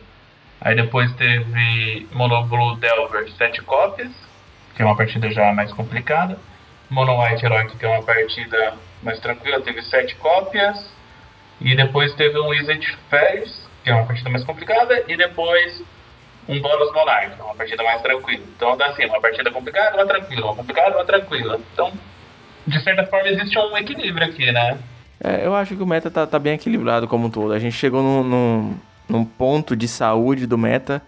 Aí 0.60 0.74
depois 0.74 1.12
teve 1.14 2.08
Monoblue 2.12 2.76
Delver 2.76 3.30
7 3.32 3.62
cópias, 3.62 4.12
que 4.74 4.82
é 4.82 4.84
uma 4.84 4.96
partida 4.96 5.30
já 5.30 5.52
mais 5.52 5.72
complicada. 5.72 6.38
Mono 6.88 7.20
White 7.20 7.44
Heroic, 7.44 7.76
que 7.76 7.84
é 7.84 7.88
uma 7.88 8.02
partida 8.02 8.74
mais 9.02 9.18
tranquila, 9.20 9.60
teve 9.60 9.82
7 9.82 10.14
cópias. 10.16 10.94
E 11.60 11.74
depois 11.74 12.14
teve 12.14 12.38
um 12.38 12.48
Wizard 12.48 12.98
Fairies, 13.10 13.66
que 13.82 13.90
é 13.90 13.94
uma 13.94 14.06
partida 14.06 14.30
mais 14.30 14.44
complicada. 14.44 15.04
E 15.08 15.16
depois 15.16 15.82
um 16.48 16.60
Boros 16.60 16.92
Monarch, 16.92 17.40
uma 17.40 17.54
partida 17.54 17.82
mais 17.82 18.00
tranquila. 18.02 18.42
Então 18.56 18.76
assim, 18.80 19.06
uma 19.06 19.20
partida 19.20 19.50
complicada, 19.50 19.96
uma 19.96 20.06
tranquila, 20.06 20.46
uma 20.46 20.56
complicada, 20.56 20.96
uma 20.96 21.04
tranquila. 21.04 21.60
Então, 21.72 21.92
de 22.66 22.80
certa 22.82 23.06
forma, 23.06 23.28
existe 23.28 23.58
um 23.58 23.76
equilíbrio 23.76 24.26
aqui, 24.26 24.50
né? 24.52 24.78
É, 25.22 25.46
eu 25.46 25.54
acho 25.54 25.76
que 25.76 25.82
o 25.82 25.86
meta 25.86 26.10
tá, 26.10 26.26
tá 26.26 26.38
bem 26.38 26.54
equilibrado 26.54 27.08
como 27.08 27.26
um 27.26 27.30
todo. 27.30 27.52
A 27.52 27.58
gente 27.58 27.74
chegou 27.74 28.02
num, 28.02 28.22
num, 28.22 28.74
num 29.08 29.24
ponto 29.24 29.74
de 29.74 29.88
saúde 29.88 30.46
do 30.46 30.58
meta 30.58 31.02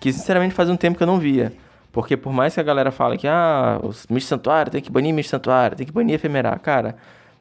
que 0.00 0.12
sinceramente 0.12 0.54
faz 0.54 0.68
um 0.68 0.76
tempo 0.76 0.96
que 0.96 1.02
eu 1.02 1.06
não 1.06 1.18
via. 1.18 1.52
Porque 1.92 2.16
por 2.16 2.32
mais 2.32 2.54
que 2.54 2.60
a 2.60 2.62
galera 2.62 2.90
fale 2.90 3.18
que 3.18 3.28
ah, 3.28 3.78
os 3.82 4.06
Mish 4.06 4.24
Santuário 4.24 4.72
tem 4.72 4.80
que 4.80 4.90
banir 4.90 5.12
Mish 5.12 5.28
Santuário, 5.28 5.76
tem 5.76 5.86
que 5.86 5.92
banir 5.92 6.14
Efemerar, 6.14 6.58
cara, 6.58 6.96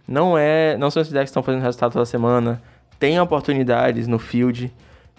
não 0.08 0.38
é, 0.38 0.78
não 0.78 0.92
são 0.92 1.02
esses 1.02 1.14
decks 1.14 1.28
que 1.28 1.30
estão 1.30 1.42
fazendo 1.42 1.62
resultado 1.62 1.94
toda 1.94 2.06
semana. 2.06 2.62
Tem 3.00 3.20
oportunidades 3.20 4.08
no 4.08 4.20
field 4.20 4.72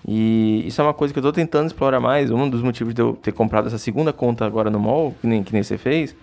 e 0.06 0.64
isso 0.66 0.80
é 0.80 0.84
uma 0.84 0.94
coisa 0.94 1.12
que 1.14 1.18
eu 1.18 1.22
tô 1.22 1.32
tentando 1.32 1.66
explorar 1.66 2.00
mais. 2.00 2.30
Um 2.30 2.48
dos 2.48 2.60
motivos 2.62 2.92
de 2.92 3.00
eu 3.00 3.14
ter 3.22 3.32
comprado 3.32 3.68
essa 3.68 3.78
segunda 3.78 4.12
conta 4.12 4.44
agora 4.44 4.70
no 4.70 4.78
mall, 4.78 5.14
que 5.20 5.26
nem, 5.26 5.42
que 5.42 5.52
nem 5.52 5.62
você 5.62 5.78
fez, 5.78 6.14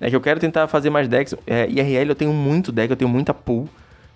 é 0.00 0.08
que 0.08 0.16
eu 0.16 0.20
quero 0.20 0.40
tentar 0.40 0.66
fazer 0.68 0.88
mais 0.90 1.06
decks. 1.06 1.34
É, 1.46 1.68
IRL 1.68 2.10
eu 2.10 2.14
tenho 2.14 2.32
muito 2.32 2.72
deck, 2.72 2.90
eu 2.90 2.96
tenho 2.96 3.10
muita 3.10 3.34
pool 3.34 3.68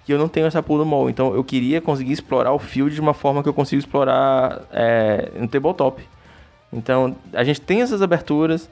que 0.04 0.12
eu 0.12 0.18
não 0.18 0.28
tenho 0.28 0.46
essa 0.46 0.62
pool 0.62 0.78
no 0.78 0.84
mall. 0.84 1.10
Então 1.10 1.34
eu 1.34 1.42
queria 1.42 1.80
conseguir 1.80 2.12
explorar 2.12 2.52
o 2.52 2.58
field 2.58 2.94
de 2.94 3.00
uma 3.00 3.14
forma 3.14 3.42
que 3.42 3.48
eu 3.48 3.54
consigo 3.54 3.80
explorar 3.80 4.62
é, 4.72 5.30
no 5.38 5.48
tabletop. 5.48 6.02
Então 6.72 7.16
a 7.32 7.44
gente 7.44 7.60
tem 7.60 7.82
essas 7.82 8.02
aberturas. 8.02 8.68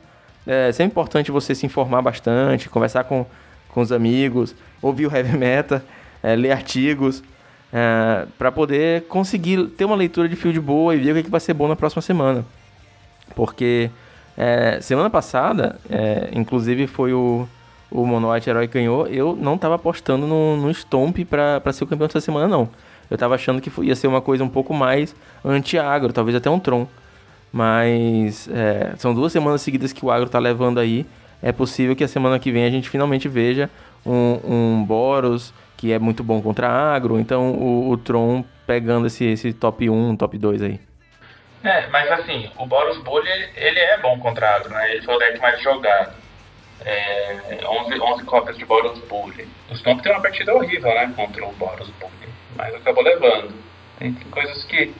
É 0.46 0.72
sempre 0.72 0.92
importante 0.92 1.30
você 1.30 1.54
se 1.54 1.64
informar 1.64 2.02
bastante, 2.02 2.68
conversar 2.68 3.04
com, 3.04 3.24
com 3.68 3.80
os 3.80 3.92
amigos, 3.92 4.54
ouvir 4.80 5.06
o 5.06 5.16
heavy 5.16 5.36
metal, 5.36 5.80
é, 6.22 6.34
ler 6.34 6.50
artigos, 6.50 7.22
é, 7.72 8.26
para 8.38 8.52
poder 8.52 9.02
conseguir 9.04 9.66
ter 9.68 9.84
uma 9.84 9.96
leitura 9.96 10.28
de 10.28 10.36
field 10.36 10.60
boa 10.60 10.94
e 10.94 10.98
ver 10.98 11.10
o 11.10 11.14
que, 11.14 11.20
é 11.20 11.22
que 11.22 11.30
vai 11.30 11.40
ser 11.40 11.54
bom 11.54 11.66
na 11.66 11.76
próxima 11.76 12.02
semana. 12.02 12.44
Porque 13.34 13.90
é, 14.36 14.80
semana 14.80 15.08
passada, 15.08 15.78
é, 15.88 16.28
inclusive, 16.32 16.86
foi 16.86 17.12
o, 17.12 17.48
o 17.90 18.06
Mono 18.06 18.32
White 18.32 18.50
Herói 18.50 18.66
ganhou, 18.66 19.06
eu 19.06 19.36
não 19.40 19.56
tava 19.56 19.76
apostando 19.76 20.26
no, 20.26 20.56
no 20.56 20.70
Stomp 20.74 21.18
pra 21.24 21.72
ser 21.72 21.84
o 21.84 21.86
campeão 21.86 22.06
dessa 22.06 22.20
semana, 22.20 22.46
não. 22.46 22.68
Eu 23.10 23.18
tava 23.18 23.34
achando 23.34 23.60
que 23.60 23.70
ia 23.82 23.94
ser 23.94 24.06
uma 24.06 24.20
coisa 24.20 24.42
um 24.42 24.48
pouco 24.48 24.72
mais 24.72 25.14
anti-agro, 25.44 26.12
talvez 26.12 26.36
até 26.36 26.48
um 26.48 26.58
Tron. 26.58 26.86
Mas 27.52 28.48
é, 28.48 28.94
são 28.96 29.14
duas 29.14 29.30
semanas 29.30 29.60
seguidas 29.60 29.92
que 29.92 30.04
o 30.04 30.10
agro 30.10 30.30
tá 30.30 30.38
levando 30.38 30.80
aí. 30.80 31.04
É 31.42 31.52
possível 31.52 31.94
que 31.94 32.02
a 32.02 32.08
semana 32.08 32.38
que 32.38 32.50
vem 32.50 32.64
a 32.64 32.70
gente 32.70 32.88
finalmente 32.88 33.28
veja 33.28 33.68
um, 34.06 34.38
um 34.44 34.84
Boros, 34.84 35.52
que 35.82 35.92
é 35.92 35.98
muito 35.98 36.22
bom 36.22 36.40
contra 36.40 36.68
agro. 36.68 37.18
Então 37.18 37.50
o, 37.50 37.90
o 37.90 37.96
Tron 37.96 38.44
pegando 38.64 39.08
esse, 39.08 39.24
esse 39.24 39.52
top 39.52 39.90
1, 39.90 40.16
top 40.16 40.38
2 40.38 40.62
aí. 40.62 40.80
É, 41.64 41.88
mas 41.88 42.08
assim, 42.12 42.48
o 42.56 42.64
Boros 42.66 42.98
Bully, 42.98 43.28
ele 43.56 43.80
é 43.80 43.98
bom 43.98 44.16
contra 44.20 44.54
agro, 44.54 44.70
né? 44.70 44.92
Ele 44.92 45.02
foi 45.02 45.16
o 45.16 45.18
deck 45.18 45.40
mais 45.40 45.60
jogado 45.60 46.12
é, 46.84 47.58
11, 47.66 48.00
11 48.00 48.24
cópias 48.24 48.56
de 48.56 48.64
Boros 48.64 48.96
Bully. 49.08 49.48
O 49.72 49.74
Stomp 49.74 50.00
tem 50.02 50.12
uma 50.12 50.22
partida 50.22 50.54
horrível, 50.54 50.94
né, 50.94 51.12
contra 51.16 51.44
o 51.44 51.52
Boros 51.54 51.90
Bully, 51.98 52.32
mas 52.54 52.72
acabou 52.76 53.02
levando. 53.02 53.52
Tem 53.98 54.14
coisas 54.30 54.62
que, 54.64 54.94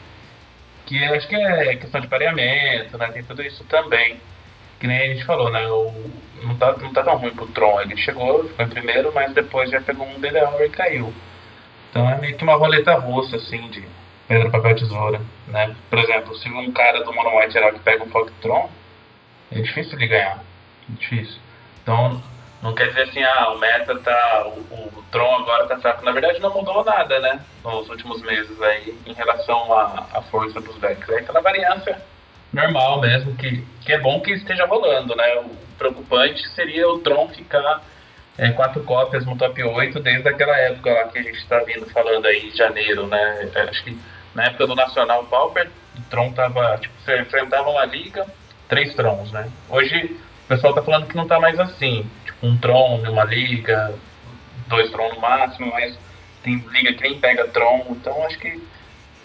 que 0.86 1.04
acho 1.04 1.28
que 1.28 1.36
é 1.36 1.76
questão 1.76 2.00
de 2.00 2.08
pareamento, 2.08 2.98
né, 2.98 3.06
tem 3.12 3.22
tudo 3.22 3.40
isso 3.40 3.62
também. 3.66 4.16
Que 4.80 4.88
nem 4.88 4.98
a 4.98 5.14
gente 5.14 5.24
falou, 5.24 5.48
né, 5.48 5.64
o, 5.68 6.10
não, 6.42 6.56
tá, 6.56 6.72
não 6.76 6.92
tá 6.92 7.02
tão 7.02 7.16
ruim 7.16 7.34
pro 7.34 7.46
Tron, 7.49 7.80
ele 7.80 7.96
chegou, 7.96 8.49
ficou 8.49 8.66
em 8.66 8.68
primeiro, 8.68 9.12
mas 9.14 9.32
depois 9.32 9.70
já 9.70 9.80
pegou 9.80 10.06
um 10.06 10.20
DDR 10.20 10.62
e 10.64 10.68
caiu. 10.70 11.12
Então 11.90 12.08
é 12.08 12.18
meio 12.18 12.37
que 12.37 12.44
uma 12.44 12.54
roleta 12.54 12.94
russa, 12.94 13.37
assim, 13.37 13.68
de 13.68 13.84
pedra, 14.28 14.50
papel, 14.50 14.76
tesoura, 14.76 15.20
né. 15.49 15.75
Por 15.90 15.99
exemplo, 15.99 16.34
se 16.37 16.49
um 16.49 16.72
cara 16.72 17.04
do 17.04 17.12
Mono 17.12 17.38
White 17.38 17.56
Herald 17.56 17.78
pega 17.80 18.04
um 18.04 18.11
Fogtron, 18.11 18.70
é 19.50 19.61
difícil 19.61 19.99
de 19.99 20.06
ganhar, 20.06 20.38
é 20.90 20.92
difícil. 20.99 21.40
Então, 21.82 22.22
não 22.62 22.75
quer 22.75 22.88
dizer 22.88 23.02
assim, 23.02 23.22
ah, 23.22 23.50
o 23.50 23.58
meta 23.58 23.99
tá. 23.99 24.46
O, 24.46 24.75
o 24.75 25.04
Tron 25.11 25.34
agora 25.34 25.66
tá 25.66 25.78
fraco. 25.78 26.04
Na 26.04 26.12
verdade, 26.12 26.40
não 26.40 26.54
mudou 26.54 26.84
nada, 26.84 27.18
né? 27.18 27.40
Nos 27.64 27.88
últimos 27.88 28.22
meses 28.22 28.61
aí, 28.62 28.96
em 29.04 29.12
relação 29.12 29.72
à, 29.75 30.06
à 30.14 30.22
força 30.22 30.61
dos 30.61 30.78
decks. 30.78 31.08
É 31.08 31.18
aquela 31.18 31.40
variância 31.40 32.00
normal 32.52 33.00
mesmo, 33.00 33.34
que, 33.34 33.66
que 33.80 33.92
é 33.92 33.99
bom 33.99 34.20
que 34.20 34.30
esteja 34.32 34.64
rolando, 34.66 35.16
né? 35.16 35.37
O 35.38 35.50
preocupante 35.82 36.48
seria 36.50 36.88
o 36.88 37.00
Tron 37.00 37.28
ficar 37.28 37.82
é, 38.38 38.50
quatro 38.50 38.82
cópias 38.84 39.26
no 39.26 39.36
top 39.36 39.62
8 39.62 39.98
desde 40.00 40.28
aquela 40.28 40.56
época 40.56 40.92
lá 40.92 41.08
que 41.08 41.18
a 41.18 41.22
gente 41.22 41.38
está 41.38 41.58
vindo 41.60 41.86
falando 41.86 42.24
aí 42.26 42.48
em 42.48 42.56
janeiro, 42.56 43.06
né? 43.06 43.50
É, 43.54 43.62
acho 43.62 43.82
que 43.82 43.98
na 44.34 44.44
época 44.44 44.66
do 44.66 44.74
Nacional 44.74 45.24
Pauper, 45.24 45.68
o 45.96 46.00
Tron 46.08 46.32
tava, 46.32 46.78
tipo, 46.78 46.94
você 47.00 47.20
enfrentava 47.20 47.68
uma 47.68 47.84
liga, 47.84 48.26
três 48.68 48.94
Trons, 48.94 49.32
né? 49.32 49.50
Hoje 49.68 50.16
o 50.44 50.48
pessoal 50.48 50.72
tá 50.72 50.82
falando 50.82 51.06
que 51.06 51.16
não 51.16 51.26
tá 51.26 51.40
mais 51.40 51.58
assim. 51.58 52.08
Tipo, 52.24 52.46
um 52.46 52.56
Tron 52.56 53.02
uma 53.08 53.24
liga, 53.24 53.94
dois 54.68 54.90
Tron 54.90 55.14
no 55.14 55.20
máximo, 55.20 55.70
mas 55.72 55.98
tem 56.42 56.64
liga 56.70 56.94
que 56.94 57.02
nem 57.02 57.18
pega 57.18 57.48
Tron, 57.48 57.86
então 57.90 58.24
acho 58.24 58.38
que 58.38 58.60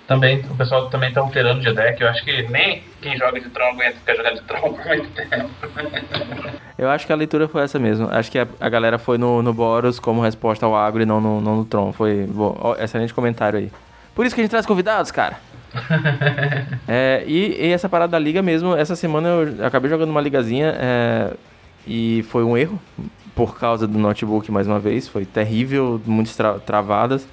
Também, 0.07 0.39
o 0.49 0.55
pessoal 0.55 0.89
também 0.89 1.11
tá 1.11 1.19
alterando 1.19 1.59
de 1.59 1.73
deck. 1.73 2.01
Eu 2.01 2.07
acho 2.07 2.23
que 2.23 2.43
nem 2.43 2.81
quem 3.01 3.17
joga 3.17 3.41
de 3.41 3.49
Tron 3.49 3.65
aguenta 3.65 3.97
ficar 3.97 4.15
jogando 4.15 4.35
de 4.35 4.41
Tron 4.43 4.73
por 4.73 4.85
muito 4.85 5.09
tempo. 5.11 5.49
Eu 6.77 6.89
acho 6.89 7.07
que 7.07 7.11
a 7.11 7.15
leitura 7.15 7.47
foi 7.47 7.63
essa 7.63 7.79
mesmo. 7.79 8.07
Acho 8.11 8.31
que 8.31 8.37
a, 8.37 8.47
a 8.59 8.69
galera 8.69 8.99
foi 8.99 9.17
no, 9.17 9.41
no 9.41 9.51
Boros 9.51 9.99
como 9.99 10.21
resposta 10.21 10.65
ao 10.65 10.75
agro 10.75 11.01
e 11.01 11.05
não 11.05 11.19
no, 11.19 11.41
não 11.41 11.55
no 11.57 11.65
Tron. 11.65 11.91
Foi 11.91 12.25
bom, 12.27 12.75
excelente 12.79 13.13
comentário 13.13 13.59
aí. 13.59 13.71
Por 14.13 14.25
isso 14.25 14.33
que 14.33 14.41
a 14.41 14.43
gente 14.43 14.51
traz 14.51 14.65
convidados, 14.65 15.11
cara. 15.11 15.37
é, 16.87 17.23
e, 17.25 17.65
e, 17.65 17.71
essa 17.71 17.89
parada 17.89 18.11
da 18.11 18.19
liga 18.19 18.41
mesmo, 18.41 18.75
essa 18.75 18.95
semana 18.95 19.27
eu 19.27 19.65
acabei 19.65 19.89
jogando 19.89 20.09
uma 20.09 20.21
ligazinha 20.21 20.73
é, 20.79 21.33
e 21.85 22.23
foi 22.29 22.43
um 22.43 22.55
erro 22.55 22.79
por 23.35 23.59
causa 23.59 23.87
do 23.87 23.97
notebook 23.97 24.51
mais 24.51 24.67
uma 24.67 24.79
vez. 24.79 25.07
Foi 25.07 25.25
terrível, 25.25 25.99
muitas 26.05 26.35
tra 26.35 26.59
travadas. 26.59 27.27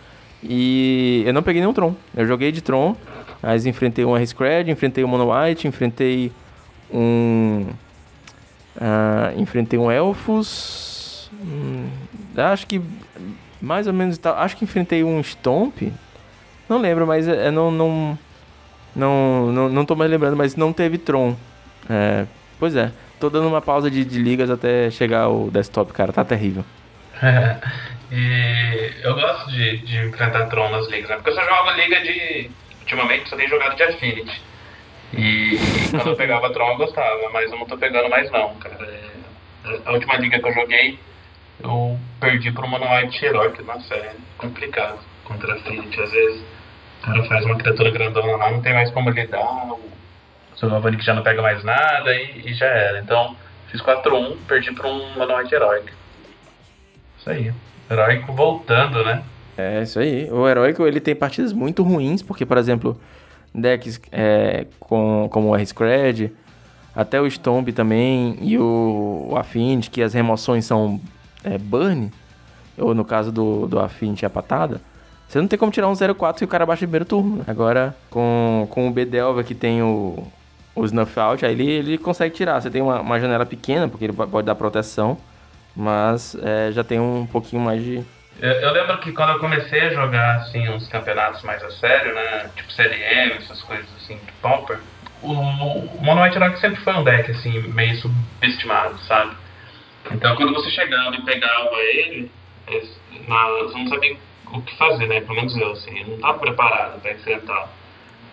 E 0.46 1.22
eu 1.26 1.32
não 1.32 1.42
peguei 1.42 1.60
nenhum 1.60 1.72
Tron. 1.72 1.94
Eu 2.14 2.26
joguei 2.26 2.52
de 2.52 2.60
Tron, 2.60 2.94
mas 3.42 3.64
enfrentei 3.64 4.04
um 4.04 4.16
R-Scred, 4.16 4.70
enfrentei 4.70 5.02
um 5.02 5.08
Mono 5.08 5.32
White, 5.32 5.66
enfrentei 5.66 6.30
um. 6.92 7.66
Uh, 8.76 9.40
enfrentei 9.40 9.78
um 9.78 9.90
Elfos. 9.90 11.30
Hum, 11.32 11.88
acho 12.36 12.66
que. 12.66 12.80
Mais 13.60 13.86
ou 13.86 13.92
menos. 13.92 14.20
Acho 14.36 14.56
que 14.56 14.64
enfrentei 14.64 15.02
um 15.02 15.22
Stomp. 15.22 15.82
Não 16.68 16.78
lembro, 16.78 17.06
mas 17.06 17.26
é, 17.26 17.50
não, 17.50 17.70
não, 17.70 18.18
não, 18.94 19.52
não. 19.52 19.68
Não 19.70 19.84
tô 19.84 19.96
mais 19.96 20.10
lembrando, 20.10 20.36
mas 20.36 20.56
não 20.56 20.72
teve 20.72 20.98
Tron. 20.98 21.34
É, 21.88 22.26
pois 22.58 22.76
é. 22.76 22.92
Tô 23.18 23.30
dando 23.30 23.48
uma 23.48 23.62
pausa 23.62 23.90
de, 23.90 24.04
de 24.04 24.18
ligas 24.18 24.50
até 24.50 24.90
chegar 24.90 25.28
o 25.28 25.50
desktop, 25.50 25.92
cara. 25.92 26.12
Tá 26.12 26.24
terrível. 26.24 26.64
E 28.16 28.92
eu 29.02 29.12
gosto 29.12 29.50
de, 29.50 29.78
de 29.78 30.06
enfrentar 30.06 30.46
Tron 30.46 30.70
nas 30.70 30.86
ligas, 30.86 31.10
né? 31.10 31.16
Porque 31.16 31.30
eu 31.30 31.34
só 31.34 31.42
jogo 31.42 31.70
liga 31.72 32.00
de. 32.00 32.48
Ultimamente 32.82 33.28
só 33.28 33.34
tenho 33.34 33.48
jogado 33.48 33.74
de 33.74 33.82
Affinity. 33.82 34.42
E 35.14 35.58
quando 35.90 36.10
eu 36.10 36.16
pegava 36.16 36.52
Tron 36.52 36.70
eu 36.70 36.76
gostava, 36.76 37.28
mas 37.32 37.50
eu 37.50 37.58
não 37.58 37.66
tô 37.66 37.76
pegando 37.76 38.08
mais 38.08 38.30
não, 38.30 38.54
cara. 38.54 38.84
É, 38.84 39.80
a 39.84 39.92
última 39.92 40.16
liga 40.18 40.38
que 40.38 40.46
eu 40.46 40.54
joguei, 40.54 40.96
eu 41.60 41.98
perdi 42.20 42.52
pro 42.52 42.68
Mono 42.68 42.86
White 42.88 43.24
Heroic, 43.24 43.60
nossa, 43.64 43.94
é 43.94 44.14
complicado 44.38 45.00
contra 45.24 45.54
Affinity. 45.54 46.00
Às 46.00 46.12
vezes 46.12 46.44
o 47.00 47.06
cara 47.06 47.24
faz 47.24 47.44
uma 47.44 47.58
criatura 47.58 47.90
grandona 47.90 48.36
lá, 48.36 48.50
não 48.52 48.62
tem 48.62 48.74
mais 48.74 48.92
como 48.92 49.10
lidar, 49.10 49.72
o 49.72 49.90
seu 50.56 50.70
Galvanic 50.70 51.04
já 51.04 51.14
não 51.14 51.24
pega 51.24 51.42
mais 51.42 51.64
nada 51.64 52.14
e, 52.14 52.42
e 52.46 52.54
já 52.54 52.66
era. 52.66 53.00
Então, 53.00 53.36
fiz 53.72 53.82
4-1, 53.82 54.36
perdi 54.46 54.72
pro 54.72 54.88
um 54.88 55.14
Mono 55.14 55.36
White 55.36 55.52
Heroic. 55.52 55.92
Isso 57.18 57.30
aí. 57.30 57.52
Heróico 57.90 58.32
voltando, 58.32 59.04
né? 59.04 59.22
É, 59.56 59.82
isso 59.82 59.98
aí. 59.98 60.30
O 60.30 60.48
Heróico, 60.48 60.86
ele 60.86 61.00
tem 61.00 61.14
partidas 61.14 61.52
muito 61.52 61.82
ruins, 61.82 62.22
porque, 62.22 62.44
por 62.44 62.58
exemplo, 62.58 62.98
decks 63.54 64.00
é, 64.10 64.66
com, 64.80 65.28
como 65.30 65.48
o 65.48 65.56
R-Scred, 65.56 66.32
até 66.94 67.20
o 67.20 67.30
Stomp 67.30 67.68
também, 67.68 68.36
e 68.40 68.58
o, 68.58 69.28
o 69.30 69.36
Affinity, 69.36 69.90
que 69.90 70.02
as 70.02 70.14
remoções 70.14 70.64
são 70.64 71.00
é, 71.42 71.58
burn, 71.58 72.10
ou 72.76 72.94
no 72.94 73.04
caso 73.04 73.30
do, 73.30 73.66
do 73.66 73.78
Affinity, 73.78 74.26
a 74.26 74.30
patada, 74.30 74.80
você 75.28 75.40
não 75.40 75.48
tem 75.48 75.58
como 75.58 75.72
tirar 75.72 75.88
um 75.88 75.92
0-4 75.92 76.42
e 76.42 76.44
o 76.44 76.48
cara 76.48 76.66
baixa 76.66 76.84
o 76.84 76.88
primeiro 76.88 77.04
turno. 77.04 77.42
Agora, 77.46 77.96
com, 78.10 78.68
com 78.70 78.88
o 78.88 78.90
B-Delva, 78.90 79.42
que 79.42 79.54
tem 79.54 79.82
o, 79.82 80.24
o 80.74 80.84
Snuff 80.84 81.18
Out, 81.18 81.44
aí 81.44 81.52
ele, 81.52 81.68
ele 81.68 81.98
consegue 81.98 82.34
tirar. 82.34 82.60
Você 82.60 82.70
tem 82.70 82.82
uma, 82.82 83.00
uma 83.00 83.18
janela 83.18 83.44
pequena, 83.46 83.88
porque 83.88 84.04
ele 84.04 84.12
pode 84.12 84.46
dar 84.46 84.54
proteção, 84.54 85.16
mas 85.76 86.36
é, 86.42 86.72
já 86.72 86.84
tem 86.84 87.00
um 87.00 87.26
pouquinho 87.26 87.62
mais 87.62 87.82
de. 87.82 88.04
Eu, 88.40 88.50
eu, 88.50 88.72
lembro 88.72 88.98
que 88.98 89.12
quando 89.12 89.30
eu 89.30 89.38
comecei 89.38 89.80
a 89.80 89.90
jogar 89.90 90.36
assim 90.36 90.68
uns 90.68 90.88
campeonatos 90.88 91.42
mais 91.42 91.62
a 91.62 91.70
sério, 91.70 92.14
né? 92.14 92.50
Tipo 92.56 92.72
CLM, 92.72 93.36
essas 93.38 93.62
coisas 93.62 93.86
assim 93.96 94.16
de 94.16 94.32
o, 95.22 95.32
o 95.32 96.02
Mono 96.02 96.20
Rock 96.20 96.60
sempre 96.60 96.80
foi 96.82 96.92
um 96.94 97.04
deck 97.04 97.30
assim, 97.30 97.60
meio 97.68 97.96
subestimado, 97.96 98.98
sabe? 99.04 99.34
Então 100.10 100.36
quando 100.36 100.52
você 100.52 100.70
chegava 100.70 101.14
e 101.16 101.22
pegava 101.22 101.76
ele, 101.76 102.30
não 103.74 103.88
sabia 103.88 104.16
o 104.52 104.60
que 104.62 104.76
fazer, 104.76 105.06
né? 105.06 105.20
Pelo 105.20 105.34
menos 105.34 105.56
eu, 105.56 105.72
assim, 105.72 105.98
eu 106.00 106.06
não 106.08 106.14
estava 106.16 106.38
preparado 106.38 107.00
para 107.00 107.12
enfrentar. 107.12 107.68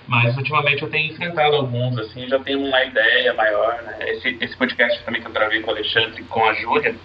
Mas 0.08 0.36
ultimamente 0.36 0.82
eu 0.82 0.90
tenho 0.90 1.12
enfrentado 1.12 1.56
alguns, 1.56 1.98
assim, 1.98 2.28
já 2.28 2.40
tenho 2.40 2.60
uma 2.60 2.84
ideia 2.84 3.34
maior, 3.34 3.82
né? 3.84 3.98
Esse, 4.10 4.38
esse 4.42 4.58
podcast 4.58 5.02
também 5.04 5.22
que 5.22 5.28
eu 5.28 5.32
gravei 5.32 5.62
com 5.62 5.72
o 5.72 5.74
Alexandre 5.74 6.24
com 6.24 6.44
a 6.46 6.54
Júlia, 6.54 6.96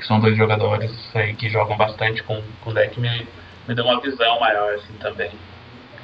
que 0.00 0.06
são 0.06 0.18
dois 0.18 0.36
jogadores 0.36 0.90
aí 1.14 1.34
que 1.34 1.48
jogam 1.48 1.76
bastante 1.76 2.22
com 2.22 2.42
o 2.66 2.72
deck, 2.72 2.98
me, 2.98 3.28
me 3.68 3.74
deu 3.74 3.84
uma 3.84 4.00
visão 4.00 4.40
maior 4.40 4.74
assim 4.74 4.94
também. 4.94 5.30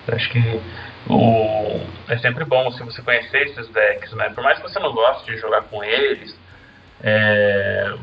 Acho 0.06 0.30
que 0.30 0.60
o, 1.08 1.80
é 2.08 2.16
sempre 2.18 2.44
bom 2.44 2.70
se 2.70 2.82
você 2.84 3.02
conhecer 3.02 3.48
esses 3.48 3.68
decks, 3.70 4.12
né? 4.12 4.30
Por 4.30 4.44
mais 4.44 4.58
que 4.58 4.62
você 4.62 4.78
não 4.78 4.92
goste 4.92 5.32
de 5.32 5.38
jogar 5.38 5.62
com 5.62 5.82
eles, 5.82 6.38
é, 7.02 7.94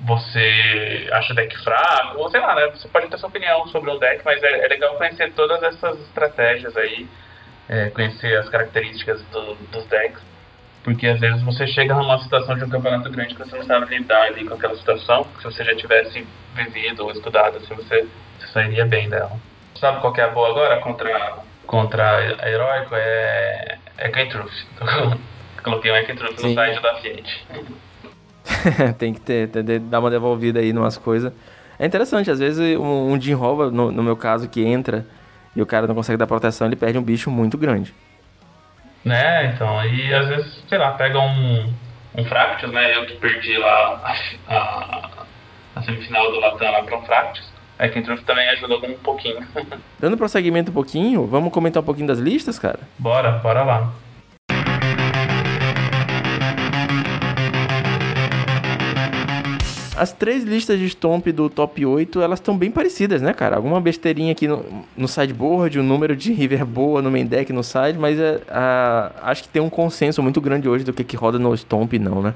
você 0.00 1.08
acha 1.12 1.34
deck 1.34 1.54
fraco, 1.62 2.18
ou 2.18 2.30
sei 2.30 2.40
lá, 2.40 2.54
né? 2.54 2.68
Você 2.68 2.88
pode 2.88 3.08
ter 3.08 3.18
sua 3.18 3.28
opinião 3.28 3.66
sobre 3.66 3.90
um 3.90 3.98
deck, 3.98 4.24
mas 4.24 4.42
é, 4.42 4.64
é 4.64 4.68
legal 4.68 4.96
conhecer 4.96 5.32
todas 5.34 5.62
essas 5.62 6.00
estratégias 6.00 6.74
aí, 6.76 7.06
é, 7.68 7.90
conhecer 7.90 8.34
as 8.38 8.48
características 8.48 9.22
do, 9.24 9.54
dos 9.70 9.84
decks 9.86 10.31
porque 10.82 11.06
às 11.06 11.20
vezes 11.20 11.42
você 11.42 11.66
chega 11.66 11.94
numa 11.94 12.18
situação 12.18 12.56
de 12.56 12.64
um 12.64 12.68
campeonato 12.68 13.08
grande 13.10 13.34
que 13.34 13.40
você 13.40 13.56
não 13.56 13.64
sabe 13.64 13.96
lidar 13.96 14.22
ali 14.22 14.44
com 14.44 14.54
aquela 14.54 14.76
situação, 14.76 15.24
que 15.24 15.38
se 15.38 15.44
você 15.44 15.64
já 15.64 15.76
tivesse 15.76 16.26
vivido 16.54 17.04
ou 17.04 17.12
estudado, 17.12 17.56
assim, 17.58 17.74
você, 17.74 18.06
você 18.38 18.46
sairia 18.52 18.84
bem 18.84 19.08
dela. 19.08 19.32
Sabe 19.78 20.00
qual 20.00 20.12
que 20.12 20.20
é 20.20 20.24
a 20.24 20.28
boa 20.28 20.50
agora 20.50 20.80
contra, 20.80 21.38
contra 21.66 22.36
a 22.40 22.48
Heróico? 22.50 22.94
É, 22.94 23.78
é 23.98 24.26
Truth. 24.26 24.52
Coloquei 25.62 25.92
um 25.92 26.16
Truth 26.16 26.42
no 26.42 26.54
site 26.54 26.82
da 26.82 26.94
Fiat. 26.96 27.46
tem 28.98 29.14
que 29.14 29.20
ter, 29.20 29.48
ter, 29.48 29.78
dar 29.78 30.00
uma 30.00 30.10
devolvida 30.10 30.58
aí 30.58 30.72
numas 30.72 30.96
coisas. 30.96 31.32
É 31.78 31.86
interessante, 31.86 32.30
às 32.30 32.38
vezes 32.38 32.76
um, 32.76 33.12
um 33.12 33.20
Jim 33.20 33.34
no, 33.34 33.92
no 33.92 34.02
meu 34.02 34.16
caso, 34.16 34.48
que 34.48 34.64
entra 34.64 35.06
e 35.54 35.62
o 35.62 35.66
cara 35.66 35.86
não 35.86 35.94
consegue 35.94 36.16
dar 36.16 36.26
proteção, 36.26 36.66
ele 36.66 36.76
perde 36.76 36.98
um 36.98 37.02
bicho 37.02 37.30
muito 37.30 37.56
grande. 37.56 37.94
Né, 39.04 39.46
então, 39.46 39.78
aí 39.78 40.14
às 40.14 40.28
vezes, 40.28 40.64
sei 40.68 40.78
lá, 40.78 40.92
pega 40.92 41.18
um, 41.18 41.72
um 42.14 42.24
Fractus, 42.24 42.70
né? 42.70 42.96
Eu 42.96 43.06
que 43.06 43.16
perdi 43.16 43.56
lá 43.56 44.00
a, 44.48 44.54
a, 44.54 45.08
a 45.76 45.82
semifinal 45.82 46.30
do 46.30 46.38
Latam 46.38 46.70
lá 46.70 46.82
para 46.82 46.96
um 46.96 47.02
Fractus. 47.02 47.52
É 47.78 47.88
que 47.88 48.00
Truth 48.00 48.22
também 48.24 48.48
ajudou 48.50 48.84
um 48.86 48.94
pouquinho. 48.98 49.44
Dando 49.98 50.16
prosseguimento 50.16 50.70
um 50.70 50.74
pouquinho, 50.74 51.26
vamos 51.26 51.52
comentar 51.52 51.82
um 51.82 51.86
pouquinho 51.86 52.06
das 52.06 52.18
listas, 52.18 52.58
cara? 52.58 52.80
Bora, 52.98 53.32
bora 53.32 53.64
lá. 53.64 53.92
As 59.94 60.10
três 60.10 60.42
listas 60.42 60.78
de 60.78 60.88
Stomp 60.88 61.26
do 61.26 61.50
top 61.50 61.84
8, 61.84 62.22
elas 62.22 62.38
estão 62.38 62.56
bem 62.56 62.70
parecidas, 62.70 63.20
né, 63.20 63.34
cara? 63.34 63.56
Alguma 63.56 63.78
besteirinha 63.78 64.32
aqui 64.32 64.48
no, 64.48 64.86
no 64.96 65.06
sideboard, 65.06 65.78
o 65.78 65.82
um 65.82 65.84
número 65.84 66.16
de 66.16 66.32
river 66.32 66.64
boa 66.64 67.02
no 67.02 67.10
main 67.10 67.26
deck 67.26 67.52
no 67.52 67.62
side, 67.62 67.98
mas 67.98 68.18
é, 68.18 68.40
a, 68.48 69.12
acho 69.22 69.42
que 69.42 69.48
tem 69.50 69.60
um 69.60 69.68
consenso 69.68 70.22
muito 70.22 70.40
grande 70.40 70.66
hoje 70.66 70.82
do 70.82 70.94
que, 70.94 71.04
que 71.04 71.14
roda 71.14 71.38
no 71.38 71.54
Stomp 71.54 71.92
não, 71.94 72.22
né? 72.22 72.34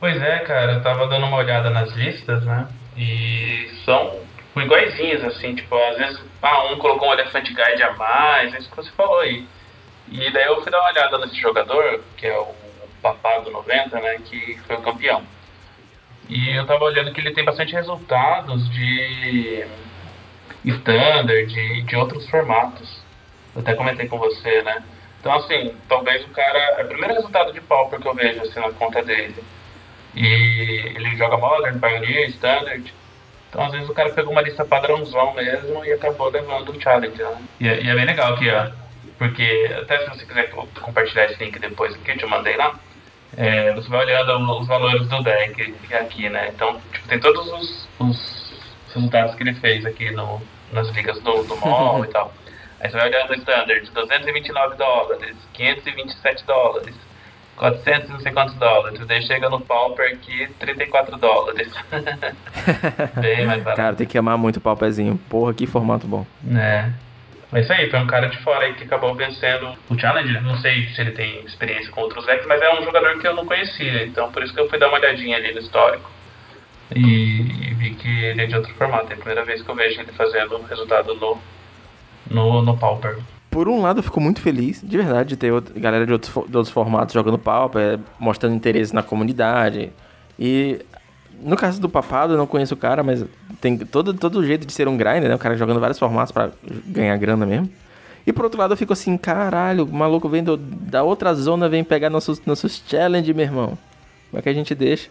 Pois 0.00 0.20
é, 0.20 0.38
cara, 0.40 0.72
eu 0.72 0.82
tava 0.82 1.06
dando 1.06 1.26
uma 1.26 1.36
olhada 1.36 1.70
nas 1.70 1.92
listas, 1.94 2.44
né? 2.44 2.66
E 2.96 3.70
são 3.84 4.16
iguaizinhas, 4.56 5.22
assim, 5.24 5.54
tipo, 5.54 5.76
às 5.76 5.96
vezes, 5.96 6.20
ah, 6.42 6.72
um 6.72 6.78
colocou 6.78 7.08
um 7.08 7.12
elefante 7.12 7.54
guide 7.54 7.82
a 7.84 7.92
mais, 7.94 8.52
é 8.52 8.58
isso 8.58 8.68
que 8.68 8.76
você 8.76 8.90
falou 8.96 9.20
aí. 9.20 9.46
E 10.10 10.32
daí 10.32 10.46
eu 10.46 10.60
fui 10.60 10.72
dar 10.72 10.80
uma 10.80 10.90
olhada 10.90 11.18
nesse 11.18 11.36
jogador, 11.40 12.00
que 12.16 12.26
é 12.26 12.36
o 12.36 12.48
Papado 13.00 13.48
90, 13.48 14.00
né, 14.00 14.18
que 14.24 14.58
foi 14.66 14.76
o 14.76 14.82
campeão. 14.82 15.22
E 16.28 16.50
eu 16.50 16.66
tava 16.66 16.84
olhando 16.84 17.12
que 17.12 17.20
ele 17.20 17.32
tem 17.32 17.44
bastante 17.44 17.72
resultados 17.72 18.68
de 18.70 19.64
standard, 20.64 21.46
de, 21.46 21.82
de 21.82 21.96
outros 21.96 22.28
formatos. 22.28 23.02
Eu 23.54 23.62
até 23.62 23.74
comentei 23.74 24.06
com 24.06 24.18
você, 24.18 24.62
né? 24.62 24.82
Então, 25.20 25.32
assim, 25.32 25.74
talvez 25.88 26.24
o 26.24 26.28
cara. 26.28 26.58
É 26.78 26.84
o 26.84 26.88
primeiro 26.88 27.14
resultado 27.14 27.52
de 27.52 27.60
pauper 27.60 27.98
que 27.98 28.06
eu 28.06 28.14
vejo 28.14 28.42
assim, 28.42 28.60
na 28.60 28.70
conta 28.72 29.02
dele. 29.02 29.42
E 30.14 30.92
ele 30.94 31.16
joga 31.16 31.38
Modern, 31.38 31.78
Pioneer, 31.78 32.28
Standard. 32.30 32.94
Então, 33.48 33.64
às 33.64 33.72
vezes, 33.72 33.88
o 33.88 33.94
cara 33.94 34.10
pegou 34.10 34.32
uma 34.32 34.42
lista 34.42 34.64
padrãozão 34.64 35.34
mesmo 35.34 35.82
e 35.84 35.92
acabou 35.92 36.28
levando 36.28 36.72
um 36.72 36.80
challenge, 36.80 37.22
né? 37.22 37.42
E, 37.58 37.68
é, 37.68 37.82
e 37.82 37.88
é 37.88 37.94
bem 37.94 38.04
legal 38.04 38.34
aqui, 38.34 38.50
ó. 38.50 38.70
Porque, 39.16 39.74
até 39.80 39.98
se 40.00 40.10
você 40.10 40.26
quiser 40.26 40.50
compartilhar 40.50 41.24
esse 41.24 41.42
link 41.42 41.58
depois 41.58 41.94
aqui, 41.94 42.10
eu 42.10 42.18
te 42.18 42.26
mandei 42.26 42.56
lá 42.56 42.78
é, 43.36 43.72
você 43.74 43.88
vai 43.88 44.04
olhando 44.04 44.58
os 44.58 44.66
valores 44.66 45.06
do 45.08 45.22
deck 45.22 45.74
aqui, 45.92 46.28
né? 46.28 46.50
Então, 46.54 46.80
tipo, 46.92 47.08
tem 47.08 47.20
todos 47.20 47.46
os, 47.46 47.88
os, 47.98 48.48
resultados 48.94 49.34
que 49.34 49.42
ele 49.42 49.54
fez 49.54 49.84
aqui 49.84 50.10
no, 50.10 50.40
nas 50.72 50.88
ligas 50.88 51.20
do, 51.20 51.42
do 51.44 51.56
mall 51.56 52.04
e 52.04 52.08
tal. 52.12 52.32
Aí 52.80 52.90
você 52.90 52.96
vai 52.96 53.08
olhando 53.08 53.30
o 53.30 53.34
standard, 53.34 53.90
229 53.90 54.76
dólares, 54.76 55.36
527 55.52 56.44
dólares, 56.46 56.94
400 57.56 58.08
não 58.08 58.20
sei 58.20 58.32
quantos 58.32 58.54
dólares. 58.54 59.04
Daí 59.06 59.22
chega 59.22 59.50
no 59.50 59.60
Pauper 59.60 60.12
aqui, 60.12 60.48
34 60.60 61.18
dólares. 61.18 61.72
Bem 63.20 63.46
mais 63.46 63.62
barato. 63.62 63.76
Cara, 63.76 63.96
tem 63.96 64.06
que 64.06 64.16
amar 64.16 64.38
muito 64.38 64.56
o 64.56 64.60
Pauperzinho. 64.60 65.18
Porra, 65.28 65.52
que 65.52 65.66
formato 65.66 66.06
bom. 66.06 66.24
É. 66.56 66.90
É 67.52 67.60
isso 67.60 67.72
aí, 67.72 67.88
foi 67.90 67.98
um 67.98 68.06
cara 68.06 68.28
de 68.28 68.36
fora 68.38 68.66
aí 68.66 68.74
que 68.74 68.84
acabou 68.84 69.14
vencendo 69.14 69.74
o 69.88 69.98
Challenge. 69.98 70.40
Não 70.40 70.58
sei 70.58 70.86
se 70.88 71.00
ele 71.00 71.12
tem 71.12 71.40
experiência 71.44 71.90
com 71.90 72.02
outros 72.02 72.26
decks, 72.26 72.46
mas 72.46 72.60
é 72.60 72.78
um 72.78 72.84
jogador 72.84 73.18
que 73.18 73.26
eu 73.26 73.34
não 73.34 73.46
conhecia. 73.46 74.04
Então 74.04 74.30
por 74.30 74.42
isso 74.42 74.52
que 74.52 74.60
eu 74.60 74.68
fui 74.68 74.78
dar 74.78 74.88
uma 74.88 74.98
olhadinha 74.98 75.36
ali 75.36 75.52
no 75.54 75.60
histórico. 75.60 76.10
E, 76.94 77.70
e 77.70 77.74
vi 77.74 77.94
que 77.94 78.08
ele 78.08 78.42
é 78.42 78.46
de 78.46 78.54
outro 78.54 78.74
formato. 78.74 79.10
É 79.10 79.14
a 79.14 79.16
primeira 79.16 79.44
vez 79.44 79.62
que 79.62 79.68
eu 79.68 79.74
vejo 79.74 80.00
ele 80.00 80.12
fazendo 80.12 80.62
resultado 80.62 81.14
no, 81.14 81.38
no, 82.30 82.62
no 82.62 82.76
Pauper. 82.76 83.18
Por 83.50 83.66
um 83.66 83.80
lado, 83.80 84.00
eu 84.00 84.02
fico 84.02 84.20
muito 84.20 84.42
feliz, 84.42 84.82
de 84.82 84.96
verdade, 84.96 85.30
de 85.30 85.36
ter 85.36 85.50
galera 85.76 86.06
de 86.06 86.12
outros, 86.12 86.32
de 86.32 86.56
outros 86.56 86.70
formatos 86.70 87.14
jogando 87.14 87.38
Pauper, 87.38 87.98
mostrando 88.18 88.54
interesse 88.54 88.94
na 88.94 89.02
comunidade. 89.02 89.90
E 90.38 90.80
no 91.40 91.56
caso 91.56 91.80
do 91.80 91.88
Papado, 91.88 92.34
eu 92.34 92.38
não 92.38 92.46
conheço 92.46 92.74
o 92.74 92.76
cara, 92.76 93.02
mas 93.02 93.24
tem 93.60 93.76
todo, 93.78 94.14
todo 94.14 94.44
jeito 94.44 94.66
de 94.66 94.72
ser 94.72 94.88
um 94.88 94.96
grinder, 94.96 95.28
né? 95.28 95.34
O 95.34 95.38
cara 95.38 95.56
jogando 95.56 95.80
vários 95.80 95.98
formatos 95.98 96.32
para 96.32 96.50
ganhar 96.86 97.16
grana 97.16 97.46
mesmo. 97.46 97.70
E 98.26 98.32
por 98.32 98.44
outro 98.44 98.60
lado, 98.60 98.74
eu 98.74 98.76
fico 98.76 98.92
assim, 98.92 99.16
caralho, 99.16 99.84
o 99.84 99.92
maluco 99.92 100.28
vem 100.28 100.44
do, 100.44 100.56
da 100.56 101.02
outra 101.02 101.32
zona, 101.34 101.68
vem 101.68 101.82
pegar 101.82 102.10
nossos, 102.10 102.44
nossos 102.44 102.82
challenge, 102.86 103.32
meu 103.32 103.44
irmão. 103.44 103.78
Como 104.30 104.38
é 104.38 104.42
que 104.42 104.48
a 104.48 104.52
gente 104.52 104.74
deixa? 104.74 105.08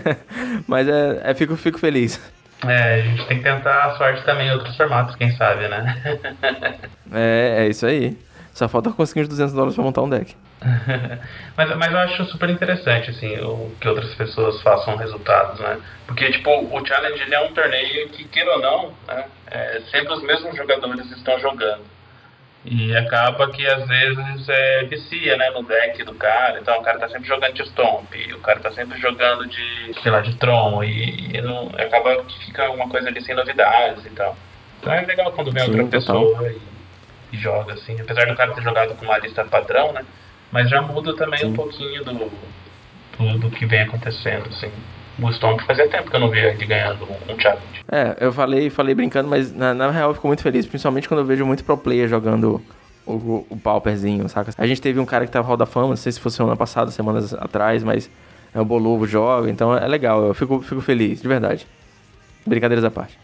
mas 0.66 0.88
é, 0.88 1.20
é 1.22 1.34
fico, 1.34 1.56
fico 1.56 1.78
feliz. 1.78 2.20
É, 2.66 2.94
a 2.94 3.02
gente 3.02 3.26
tem 3.26 3.38
que 3.38 3.44
tentar 3.44 3.84
a 3.84 3.98
sorte 3.98 4.24
também 4.24 4.48
em 4.48 4.52
outros 4.52 4.74
formatos, 4.76 5.14
quem 5.16 5.36
sabe, 5.36 5.68
né? 5.68 6.02
é, 7.12 7.64
é 7.64 7.68
isso 7.68 7.84
aí. 7.84 8.16
Só 8.56 8.66
falta 8.70 8.90
conseguir 8.90 9.20
uns 9.20 9.28
200 9.28 9.52
dólares 9.52 9.74
pra 9.74 9.84
montar 9.84 10.00
um 10.00 10.08
deck. 10.08 10.34
mas, 11.54 11.76
mas 11.76 11.92
eu 11.92 11.98
acho 11.98 12.24
super 12.24 12.48
interessante, 12.48 13.10
assim, 13.10 13.38
o, 13.40 13.70
que 13.78 13.86
outras 13.86 14.14
pessoas 14.14 14.62
façam 14.62 14.96
resultados, 14.96 15.60
né? 15.60 15.78
Porque, 16.06 16.32
tipo, 16.32 16.50
o 16.50 16.86
Challenge 16.86 17.20
ele 17.20 17.34
é 17.34 17.40
um 17.42 17.52
torneio 17.52 18.08
que, 18.08 18.24
queira 18.24 18.54
ou 18.54 18.62
não, 18.62 18.94
né, 19.06 19.26
é, 19.48 19.82
sempre 19.90 20.10
os 20.14 20.22
mesmos 20.22 20.56
jogadores 20.56 21.04
estão 21.10 21.38
jogando. 21.38 21.82
E 22.64 22.96
acaba 22.96 23.50
que 23.50 23.66
às 23.66 23.86
vezes 23.86 24.48
é, 24.48 24.84
vicia, 24.84 25.36
né, 25.36 25.50
no 25.50 25.62
deck 25.62 26.02
do 26.04 26.14
cara. 26.14 26.58
Então 26.58 26.78
o 26.78 26.82
cara 26.82 26.98
tá 26.98 27.10
sempre 27.10 27.28
jogando 27.28 27.52
de 27.52 27.62
Stomp, 27.68 28.10
o 28.34 28.40
cara 28.40 28.58
tá 28.60 28.72
sempre 28.72 28.98
jogando 28.98 29.46
de, 29.46 30.00
sei 30.02 30.10
lá, 30.10 30.22
de 30.22 30.34
Tron. 30.36 30.82
E, 30.82 31.36
e 31.36 31.42
não, 31.42 31.68
acaba 31.76 32.24
que 32.24 32.46
fica 32.46 32.70
uma 32.70 32.88
coisa 32.88 33.08
ali 33.08 33.22
sem 33.22 33.34
novidades 33.34 34.02
e 34.06 34.10
tal. 34.10 34.34
Então 34.80 34.94
é 34.94 35.02
legal 35.02 35.30
quando 35.32 35.52
vem 35.52 35.62
Sim, 35.62 35.72
outra 35.72 35.86
pessoa 35.86 36.50
e, 36.50 36.75
e, 37.32 37.36
joga, 37.36 37.74
assim. 37.74 38.00
Apesar 38.00 38.26
do 38.26 38.36
cara 38.36 38.52
ter 38.52 38.62
jogado 38.62 38.94
com 38.94 39.04
uma 39.04 39.18
lista 39.18 39.44
padrão, 39.44 39.92
né? 39.92 40.04
Mas 40.50 40.70
já 40.70 40.80
muda 40.80 41.14
também 41.16 41.40
Sim. 41.40 41.46
um 41.46 41.52
pouquinho 41.54 42.04
do, 42.04 42.30
do, 43.18 43.38
do, 43.38 43.50
que 43.50 43.66
vem 43.66 43.82
acontecendo, 43.82 44.48
assim. 44.48 44.70
O 45.18 45.32
Stomp 45.32 45.60
fazia 45.62 45.88
tempo 45.88 46.10
que 46.10 46.16
eu 46.16 46.20
não 46.20 46.30
via 46.30 46.50
ele 46.52 46.66
ganhando 46.66 47.04
um 47.04 47.40
challenge. 47.40 47.84
É, 47.90 48.16
eu 48.20 48.32
falei, 48.32 48.68
falei 48.68 48.94
brincando, 48.94 49.28
mas 49.28 49.52
na, 49.52 49.72
na 49.72 49.90
real 49.90 50.10
eu 50.10 50.14
fico 50.14 50.26
muito 50.26 50.42
feliz, 50.42 50.66
principalmente 50.66 51.08
quando 51.08 51.20
eu 51.20 51.26
vejo 51.26 51.44
muito 51.46 51.64
pro 51.64 51.76
player 51.76 52.08
jogando 52.08 52.62
o, 53.06 53.46
o, 53.48 53.56
Pauperzinho, 53.56 54.28
saca? 54.28 54.52
A 54.58 54.66
gente 54.66 54.80
teve 54.80 54.98
um 55.00 55.06
cara 55.06 55.24
que 55.24 55.32
tava 55.32 55.46
Hall 55.46 55.56
da 55.56 55.64
Fama, 55.64 55.88
não 55.88 55.96
sei 55.96 56.12
se 56.12 56.20
foi 56.20 56.30
semana 56.30 56.56
passada, 56.56 56.90
semanas 56.90 57.32
atrás, 57.32 57.82
mas 57.82 58.10
é 58.52 58.60
o 58.60 58.64
Bolovo 58.64 59.06
joga, 59.06 59.48
então 59.48 59.76
é 59.76 59.86
legal, 59.86 60.24
eu 60.24 60.34
fico, 60.34 60.60
fico 60.60 60.80
feliz, 60.80 61.22
de 61.22 61.28
verdade. 61.28 61.66
Brincadeiras 62.44 62.84
à 62.84 62.90
parte. 62.90 63.18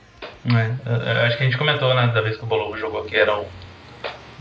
É, 0.44 1.26
acho 1.26 1.36
que 1.36 1.42
a 1.42 1.46
gente 1.46 1.58
comentou, 1.58 1.94
né, 1.94 2.08
da 2.08 2.20
vez 2.20 2.36
que 2.36 2.44
o 2.44 2.46
Bolovo 2.46 2.76
jogou 2.76 3.04
que 3.04 3.16
era 3.16 3.38
um. 3.38 3.44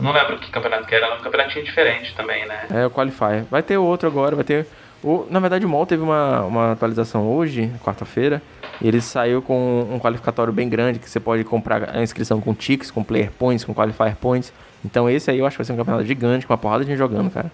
Não 0.02 0.12
lembro 0.12 0.38
que 0.38 0.50
campeonato 0.50 0.86
que 0.86 0.94
era, 0.94 1.06
era 1.06 1.14
um 1.14 1.20
campeonatinho 1.20 1.64
diferente 1.64 2.14
também, 2.14 2.46
né? 2.46 2.66
É, 2.70 2.86
o 2.86 2.90
Qualifier. 2.90 3.44
Vai 3.50 3.62
ter 3.62 3.76
outro 3.78 4.08
agora, 4.08 4.34
vai 4.34 4.44
ter 4.44 4.66
o, 5.02 5.26
na 5.28 5.40
verdade, 5.40 5.66
o 5.66 5.68
MOL 5.68 5.84
teve 5.84 6.02
uma, 6.02 6.42
uma 6.42 6.72
atualização 6.72 7.28
hoje, 7.28 7.72
quarta-feira, 7.82 8.40
e 8.80 8.86
ele 8.86 9.00
saiu 9.00 9.42
com 9.42 9.80
um 9.90 9.98
qualificatório 9.98 10.52
bem 10.52 10.68
grande, 10.68 11.00
que 11.00 11.10
você 11.10 11.18
pode 11.18 11.42
comprar 11.42 11.90
a 11.90 12.02
inscrição 12.02 12.40
com 12.40 12.54
ticks, 12.54 12.90
com 12.90 13.02
player 13.02 13.30
points, 13.32 13.64
com 13.64 13.74
qualifier 13.74 14.14
points. 14.14 14.52
Então 14.84 15.10
esse 15.10 15.30
aí 15.30 15.40
eu 15.40 15.46
acho 15.46 15.56
que 15.56 15.58
vai 15.58 15.66
ser 15.66 15.72
um 15.72 15.76
campeonato 15.76 16.06
gigante, 16.06 16.46
com 16.46 16.52
uma 16.52 16.58
porrada 16.58 16.84
de 16.84 16.90
gente 16.90 16.98
jogando, 16.98 17.30
cara. 17.30 17.50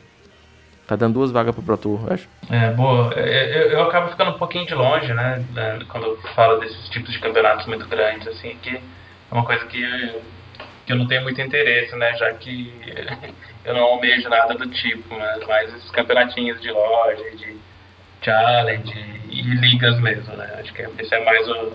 Tá 0.87 0.96
dando 0.96 1.14
duas 1.14 1.30
vagas 1.30 1.54
pro 1.54 1.62
Pro 1.62 1.76
Tour, 1.76 2.00
eu 2.06 2.14
acho. 2.14 2.28
É, 2.50 2.70
boa. 2.72 3.12
Eu, 3.14 3.70
eu 3.70 3.82
acabo 3.82 4.08
ficando 4.08 4.30
um 4.30 4.38
pouquinho 4.38 4.66
de 4.66 4.74
longe, 4.74 5.12
né, 5.12 5.42
quando 5.88 6.06
eu 6.06 6.18
falo 6.34 6.58
desses 6.61 6.88
tipos 6.90 7.12
de 7.12 7.18
campeonatos 7.18 7.66
muito 7.66 7.87
grandes, 7.87 8.26
assim, 8.28 8.56
que 8.62 8.76
é 8.76 8.80
uma 9.30 9.44
coisa 9.44 9.64
que 9.66 9.82
que 10.88 10.92
eu 10.94 10.96
não 10.96 11.07
tenho 11.07 11.22
muito 11.22 11.38
interesse, 11.38 11.94
né? 11.96 12.16
Já 12.16 12.33
que 12.33 12.72
eu 13.62 13.74
não 13.74 13.83
almejo 13.83 14.27
nada 14.31 14.55
do 14.55 14.66
tipo, 14.70 15.14
mas 15.14 15.46
mais 15.46 15.74
esses 15.74 15.90
campeonatinhos 15.90 16.59
de 16.62 16.70
loja, 16.70 17.31
de 17.37 17.59
challenge 18.22 19.20
e 19.29 19.42
ligas 19.42 20.01
mesmo, 20.01 20.35
né? 20.35 20.51
Acho 20.59 20.72
que 20.72 20.81
esse 20.98 21.14
é 21.14 21.22
mais 21.22 21.46
o 21.46 21.72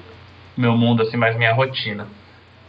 meu 0.57 0.75
mundo, 0.75 1.03
assim, 1.03 1.15
mais 1.15 1.37
minha 1.37 1.53
rotina. 1.53 2.07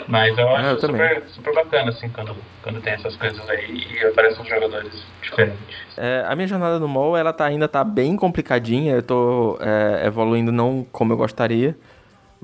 Mas 0.07 0.37
eu 0.37 0.47
acho 0.51 0.67
ah, 0.67 0.73
eu 0.73 0.81
super, 0.81 1.23
super 1.29 1.55
bacana, 1.55 1.89
assim, 1.89 2.11
quando, 2.11 2.37
quando 2.63 2.83
tem 2.83 2.93
essas 2.93 3.17
coisas 3.17 3.49
aí 3.49 3.87
e 3.95 4.05
aparecem 4.05 4.45
jogadores 4.45 4.93
diferentes. 5.23 5.79
É, 5.97 6.25
a 6.27 6.37
minha 6.37 6.47
jornada 6.49 6.79
no 6.79 6.87
mall, 6.87 7.17
ela 7.17 7.33
tá, 7.33 7.47
ainda 7.47 7.67
tá 7.67 7.83
bem 7.83 8.17
complicadinha, 8.17 8.93
eu 8.97 9.03
tô 9.03 9.57
é, 9.63 10.07
evoluindo 10.07 10.53
não 10.53 10.87
como 10.93 11.15
eu 11.15 11.17
gostaria. 11.17 11.75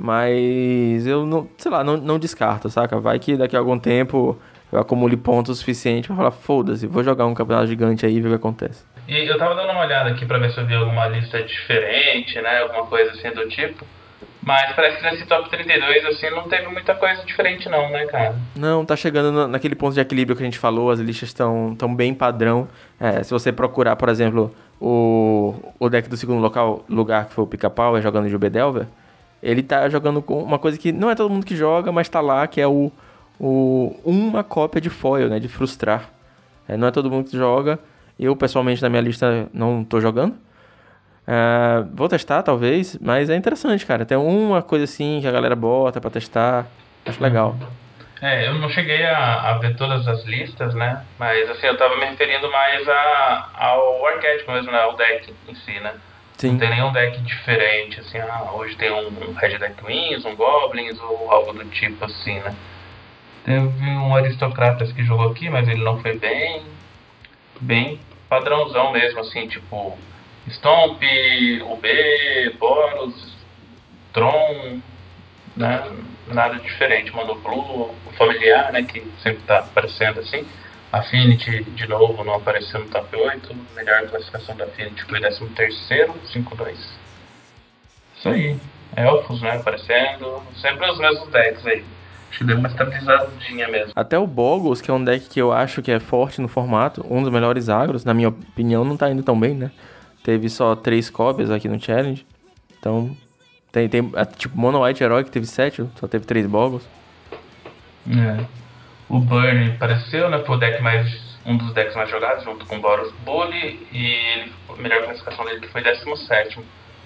Mas 0.02 1.06
eu 1.06 1.26
não, 1.26 1.46
sei 1.58 1.70
lá, 1.70 1.84
não, 1.84 1.98
não 1.98 2.18
descarto, 2.18 2.70
saca? 2.70 2.98
Vai 2.98 3.18
que 3.18 3.36
daqui 3.36 3.54
a 3.54 3.58
algum 3.58 3.78
tempo 3.78 4.40
eu 4.72 4.80
acumule 4.80 5.14
pontos 5.14 5.58
suficientes 5.58 6.06
pra 6.06 6.16
falar, 6.16 6.30
foda-se, 6.30 6.86
vou 6.86 7.04
jogar 7.04 7.26
um 7.26 7.34
campeonato 7.34 7.66
gigante 7.66 8.06
aí 8.06 8.16
e 8.16 8.20
ver 8.20 8.28
o 8.28 8.30
que 8.30 8.36
acontece. 8.36 8.82
E 9.06 9.28
eu 9.28 9.36
tava 9.36 9.54
dando 9.54 9.72
uma 9.72 9.82
olhada 9.82 10.08
aqui 10.08 10.24
pra 10.24 10.38
ver 10.38 10.52
se 10.52 10.58
eu 10.58 10.66
vi 10.66 10.74
alguma 10.74 11.06
lista 11.08 11.42
diferente, 11.42 12.40
né? 12.40 12.60
Alguma 12.60 12.86
coisa 12.86 13.10
assim 13.10 13.30
do 13.32 13.46
tipo. 13.48 13.84
Mas 14.42 14.74
parece 14.74 14.96
que 14.96 15.02
nesse 15.02 15.26
top 15.26 15.50
32, 15.50 16.06
assim, 16.06 16.30
não 16.30 16.48
teve 16.48 16.66
muita 16.68 16.94
coisa 16.94 17.22
diferente 17.26 17.68
não, 17.68 17.90
né, 17.90 18.06
cara? 18.06 18.34
Não, 18.56 18.86
tá 18.86 18.96
chegando 18.96 19.46
naquele 19.48 19.74
ponto 19.74 19.92
de 19.92 20.00
equilíbrio 20.00 20.34
que 20.34 20.42
a 20.42 20.46
gente 20.46 20.58
falou, 20.58 20.90
as 20.90 20.98
listas 20.98 21.28
estão 21.28 21.74
tão 21.76 21.94
bem 21.94 22.14
padrão. 22.14 22.66
É, 22.98 23.22
se 23.22 23.30
você 23.30 23.52
procurar, 23.52 23.96
por 23.96 24.08
exemplo, 24.08 24.54
o, 24.80 25.74
o 25.78 25.90
deck 25.90 26.08
do 26.08 26.16
segundo 26.16 26.40
local, 26.40 26.86
lugar, 26.88 27.26
que 27.26 27.34
foi 27.34 27.44
o 27.44 27.46
Pica-Pau, 27.46 27.98
é 27.98 28.00
jogando 28.00 28.30
de 28.30 28.34
Ubedelver, 28.34 28.86
ele 29.42 29.62
tá 29.62 29.88
jogando 29.88 30.20
com 30.20 30.42
uma 30.42 30.58
coisa 30.58 30.78
que 30.78 30.92
não 30.92 31.10
é 31.10 31.14
todo 31.14 31.30
mundo 31.30 31.46
que 31.46 31.56
joga, 31.56 31.90
mas 31.90 32.08
tá 32.08 32.20
lá, 32.20 32.46
que 32.46 32.60
é 32.60 32.66
o, 32.66 32.92
o 33.38 33.94
uma 34.04 34.44
cópia 34.44 34.80
de 34.80 34.90
foil, 34.90 35.28
né? 35.28 35.38
De 35.38 35.48
frustrar. 35.48 36.10
É, 36.68 36.76
não 36.76 36.88
é 36.88 36.90
todo 36.90 37.10
mundo 37.10 37.28
que 37.28 37.36
joga. 37.36 37.78
Eu, 38.18 38.36
pessoalmente, 38.36 38.82
na 38.82 38.88
minha 38.88 39.00
lista, 39.00 39.48
não 39.52 39.82
tô 39.82 40.00
jogando. 40.00 40.36
É, 41.26 41.84
vou 41.94 42.08
testar, 42.08 42.42
talvez, 42.42 42.98
mas 43.00 43.30
é 43.30 43.36
interessante, 43.36 43.86
cara. 43.86 44.04
Tem 44.04 44.16
uma 44.16 44.62
coisa 44.62 44.84
assim 44.84 45.20
que 45.20 45.26
a 45.26 45.32
galera 45.32 45.56
bota 45.56 46.00
para 46.00 46.10
testar. 46.10 46.66
Acho 47.06 47.22
legal. 47.22 47.56
É, 48.20 48.46
eu 48.46 48.54
não 48.54 48.68
cheguei 48.68 49.02
a, 49.06 49.50
a, 49.50 49.58
ver 49.58 49.74
todas 49.76 50.06
as 50.06 50.24
listas, 50.26 50.74
né? 50.74 51.02
Mas 51.18 51.48
assim, 51.48 51.66
eu 51.66 51.78
tava 51.78 51.96
me 51.96 52.04
referindo 52.04 52.50
mais 52.50 52.86
a, 52.86 53.48
ao 53.54 54.06
arquétipo 54.06 54.52
mesmo, 54.52 54.70
né? 54.70 54.80
Ao 54.82 54.94
deck 54.94 55.32
em 55.48 55.54
si, 55.54 55.80
né? 55.80 55.94
Sim. 56.40 56.52
Não 56.52 56.58
tem 56.58 56.70
nenhum 56.70 56.90
deck 56.90 57.20
diferente, 57.20 58.00
assim, 58.00 58.16
ah, 58.16 58.52
hoje 58.54 58.74
tem 58.76 58.90
um, 58.90 59.34
Red 59.34 59.58
Deck 59.58 59.84
Wings, 59.84 60.24
um 60.24 60.34
Goblins 60.34 60.98
ou 60.98 61.30
algo 61.30 61.52
do 61.52 61.66
tipo 61.66 62.02
assim, 62.02 62.38
né? 62.38 62.56
Teve 63.44 63.84
um 63.84 64.16
Aristocratas 64.16 64.90
que 64.90 65.04
jogou 65.04 65.30
aqui, 65.30 65.50
mas 65.50 65.68
ele 65.68 65.84
não 65.84 66.00
foi 66.00 66.18
bem. 66.18 66.62
Bem 67.60 68.00
padrãozão 68.26 68.90
mesmo, 68.90 69.20
assim, 69.20 69.48
tipo 69.48 69.98
Stomp, 70.48 71.02
UB, 71.02 72.56
Boros, 72.58 73.36
Tron, 74.14 74.80
né? 75.54 75.92
Nada 76.26 76.54
diferente. 76.54 77.14
Mandou 77.14 77.38
Blue, 77.38 77.94
o 78.06 78.12
familiar, 78.16 78.72
né? 78.72 78.82
Que 78.82 79.02
sempre 79.22 79.42
tá 79.42 79.58
aparecendo 79.58 80.20
assim. 80.20 80.46
Affinity, 80.92 81.62
de 81.62 81.86
novo, 81.86 82.24
não 82.24 82.34
apareceu 82.34 82.80
no 82.80 82.86
top 82.86 83.16
8. 83.16 83.56
Melhor 83.76 84.08
classificação 84.08 84.56
da 84.56 84.64
Affinity 84.64 85.04
foi 85.04 85.20
13 85.20 85.44
5-2. 86.34 86.74
Isso 88.16 88.28
aí. 88.28 88.56
Elfos, 88.96 89.40
né, 89.40 89.56
aparecendo. 89.56 90.42
Sempre 90.60 90.90
os 90.90 90.98
mesmos 90.98 91.28
decks 91.28 91.64
aí. 91.64 91.84
Acho 92.28 92.38
que 92.38 92.44
deu 92.44 92.58
uma 92.58 92.68
estabilizadinha 92.68 93.68
mesmo. 93.68 93.92
Até 93.94 94.18
o 94.18 94.26
Boggles, 94.26 94.80
que 94.80 94.90
é 94.90 94.94
um 94.94 95.02
deck 95.02 95.28
que 95.28 95.40
eu 95.40 95.52
acho 95.52 95.80
que 95.80 95.92
é 95.92 96.00
forte 96.00 96.40
no 96.40 96.48
formato, 96.48 97.04
um 97.08 97.22
dos 97.22 97.32
melhores 97.32 97.68
agros, 97.68 98.04
na 98.04 98.14
minha 98.14 98.28
opinião, 98.28 98.84
não 98.84 98.96
tá 98.96 99.10
indo 99.10 99.22
tão 99.22 99.38
bem, 99.38 99.54
né? 99.54 99.70
Teve 100.24 100.48
só 100.48 100.74
três 100.74 101.08
cópias 101.08 101.50
aqui 101.50 101.68
no 101.68 101.80
Challenge. 101.80 102.26
Então, 102.78 103.16
tem, 103.70 103.88
tem 103.88 104.10
é, 104.14 104.24
tipo, 104.24 104.58
Mono 104.58 104.84
White 104.84 105.02
Herói 105.02 105.24
que 105.24 105.30
teve 105.30 105.46
sete, 105.46 105.84
só 105.96 106.06
teve 106.08 106.24
três 106.24 106.46
Boggles. 106.46 106.82
É 108.08 108.59
o 109.10 109.18
Burn 109.18 109.72
apareceu, 109.72 110.30
né? 110.30 110.38
Foi 110.46 110.56
o 110.56 110.58
deck 110.58 110.80
mais. 110.80 111.38
um 111.44 111.56
dos 111.56 111.74
decks 111.74 111.96
mais 111.96 112.08
jogados, 112.08 112.44
junto 112.44 112.64
com 112.64 112.76
o 112.76 112.80
Boros 112.80 113.12
Bully, 113.24 113.86
e 113.90 114.06
ele, 114.06 114.52
a 114.68 114.76
melhor 114.76 115.02
classificação 115.02 115.44
dele 115.44 115.66
foi 115.68 115.82
17, 115.82 116.60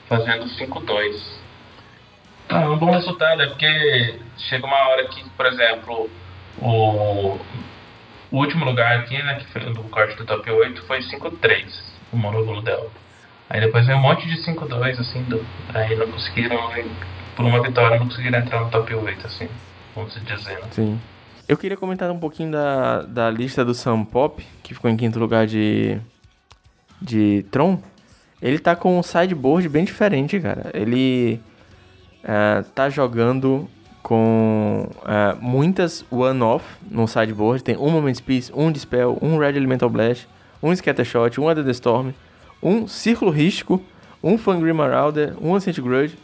fazendo 0.06 0.44
5-2. 0.44 1.16
Ah, 2.50 2.68
um 2.70 2.76
bom 2.76 2.90
resultado 2.90 3.40
é 3.40 3.46
porque 3.46 4.20
chega 4.36 4.66
uma 4.66 4.88
hora 4.88 5.08
que, 5.08 5.24
por 5.30 5.46
exemplo, 5.46 6.10
o, 6.58 7.38
o 8.30 8.36
último 8.36 8.66
lugar 8.66 8.98
aqui, 8.98 9.20
né, 9.22 9.36
que 9.36 9.46
foi 9.46 9.62
do 9.72 9.82
corte 9.84 10.14
do 10.16 10.26
top 10.26 10.50
8, 10.50 10.82
foi 10.82 10.98
5-3, 10.98 11.64
o 12.12 12.18
monóbulo 12.18 12.60
dela. 12.60 12.90
Aí 13.48 13.60
depois 13.60 13.86
veio 13.86 13.98
um 13.98 14.02
monte 14.02 14.28
de 14.28 14.36
5-2, 14.44 15.00
assim, 15.00 15.22
do, 15.22 15.44
aí 15.72 15.96
não 15.96 16.08
conseguiram, 16.08 16.70
por 17.34 17.46
uma 17.46 17.62
vitória, 17.62 17.98
não 17.98 18.08
conseguiram 18.08 18.40
entrar 18.40 18.60
no 18.60 18.70
top 18.70 18.94
8, 18.94 19.26
assim, 19.26 19.48
vamos 19.94 20.12
dizer. 20.22 20.58
Né? 20.58 20.68
Sim. 20.70 21.00
Eu 21.46 21.58
queria 21.58 21.76
comentar 21.76 22.10
um 22.10 22.18
pouquinho 22.18 22.52
da, 22.52 23.02
da 23.02 23.30
lista 23.30 23.62
do 23.62 23.74
Sam 23.74 24.02
Pop, 24.02 24.42
que 24.62 24.72
ficou 24.72 24.90
em 24.90 24.96
quinto 24.96 25.18
lugar 25.18 25.46
de, 25.46 26.00
de 27.00 27.44
Tron. 27.50 27.78
Ele 28.40 28.58
tá 28.58 28.74
com 28.74 28.98
um 28.98 29.02
sideboard 29.02 29.68
bem 29.68 29.84
diferente, 29.84 30.40
cara. 30.40 30.70
Ele 30.72 31.38
uh, 32.22 32.64
tá 32.74 32.88
jogando 32.88 33.68
com 34.02 34.88
uh, 35.02 35.36
muitas 35.38 36.02
one-off 36.10 36.64
no 36.90 37.06
sideboard. 37.06 37.62
Tem 37.62 37.76
um 37.76 37.90
Moment 37.90 38.22
Peace, 38.24 38.50
um 38.54 38.72
Dispel, 38.72 39.18
um 39.20 39.36
Red 39.36 39.56
Elemental 39.56 39.90
Blast, 39.90 40.26
um 40.62 40.74
Scattershot, 40.74 41.38
um 41.38 41.54
the 41.54 41.70
Storm, 41.72 42.12
um 42.62 42.88
Círculo 42.88 43.30
Rístico, 43.30 43.82
um 44.22 44.38
Fangry 44.38 44.72
Marauder, 44.72 45.34
um 45.42 45.54
Ancient 45.54 45.78
Grudge. 45.78 46.16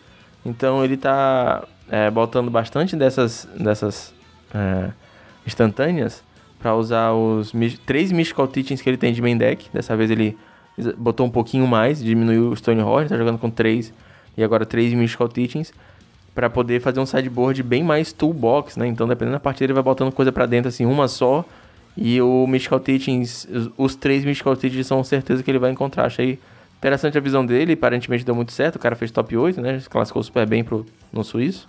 Então 0.47 0.83
ele 0.83 0.97
tá 0.97 1.63
é, 1.91 2.11
botando 2.11 2.51
bastante 2.51 2.97
dessas, 2.97 3.47
dessas 3.59 4.15
instantâneas 5.47 6.23
para 6.59 6.75
usar 6.75 7.13
os 7.13 7.53
três 7.87 8.13
Mystical 8.13 8.47
Teachings 8.47 8.83
que 8.83 8.89
ele 8.89 8.97
tem 8.97 9.13
de 9.13 9.23
main 9.23 9.37
deck. 9.37 9.69
Dessa 9.73 9.97
vez 9.97 10.11
ele 10.11 10.37
botou 10.97 11.27
um 11.27 11.31
pouquinho 11.31 11.67
mais, 11.67 12.03
diminuiu 12.03 12.51
o 12.51 12.57
Stonehorn, 12.57 13.09
tá 13.09 13.17
jogando 13.17 13.39
com 13.39 13.51
três 13.51 13.93
e 14.37 14.45
agora 14.45 14.65
três 14.65 14.93
Mystical 14.93 15.29
Teachings 15.29 15.73
para 16.35 16.49
poder 16.49 16.81
fazer 16.81 17.01
um 17.01 17.07
sideboard 17.07 17.63
bem 17.63 17.83
mais 17.83 18.13
toolbox, 18.13 18.77
né? 18.77 18.87
Então, 18.87 19.09
dependendo 19.09 19.33
da 19.33 19.41
partida, 19.41 19.67
ele 19.67 19.73
vai 19.73 19.83
botando 19.83 20.13
coisa 20.13 20.31
para 20.31 20.47
dentro 20.47 20.69
assim, 20.69 20.87
uma 20.87 21.09
só. 21.09 21.45
E 21.97 22.21
o 22.23 22.47
Mystical 22.47 22.79
Teachings, 22.79 23.49
os, 23.77 23.97
três 23.97 24.25
Mystical 24.25 24.57
Teachings 24.57 24.87
são 24.87 25.03
certeza 25.03 25.43
que 25.43 25.51
ele 25.51 25.59
vai 25.59 25.71
encontrar. 25.71 26.07
Achei 26.07 26.39
interessante 26.79 27.19
a 27.19 27.21
visão 27.21 27.45
dele, 27.45 27.73
aparentemente 27.73 28.25
deu 28.25 28.35
muito 28.35 28.53
certo. 28.53 28.77
O 28.77 28.79
cara 28.79 28.95
fez 28.95 29.11
top 29.11 29.37
8, 29.37 29.61
né? 29.61 29.83
Classificou 29.91 30.23
super 30.23 30.47
bem 30.47 30.63
pro, 30.63 30.87
no 31.13 31.25
suíço. 31.25 31.69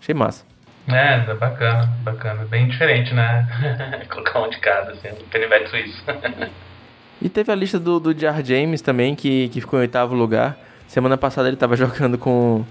Achei 0.00 0.14
massa. 0.14 0.44
É, 0.88 1.34
bacana, 1.34 1.92
bacana. 2.02 2.44
Bem 2.46 2.66
diferente, 2.66 3.12
né? 3.12 3.46
Colocar 4.08 4.40
um 4.40 4.48
de 4.48 4.58
cada, 4.58 4.92
assim, 4.92 5.08
canivete 5.30 5.68
suíço. 5.68 6.02
e 7.20 7.28
teve 7.28 7.52
a 7.52 7.54
lista 7.54 7.78
do, 7.78 8.00
do 8.00 8.18
Jar 8.18 8.42
James 8.42 8.80
também, 8.80 9.14
que, 9.14 9.48
que 9.50 9.60
ficou 9.60 9.78
em 9.78 9.82
oitavo 9.82 10.14
lugar. 10.14 10.56
Semana 10.86 11.18
passada 11.18 11.48
ele 11.48 11.56
tava 11.56 11.76
jogando 11.76 12.16
com, 12.16 12.64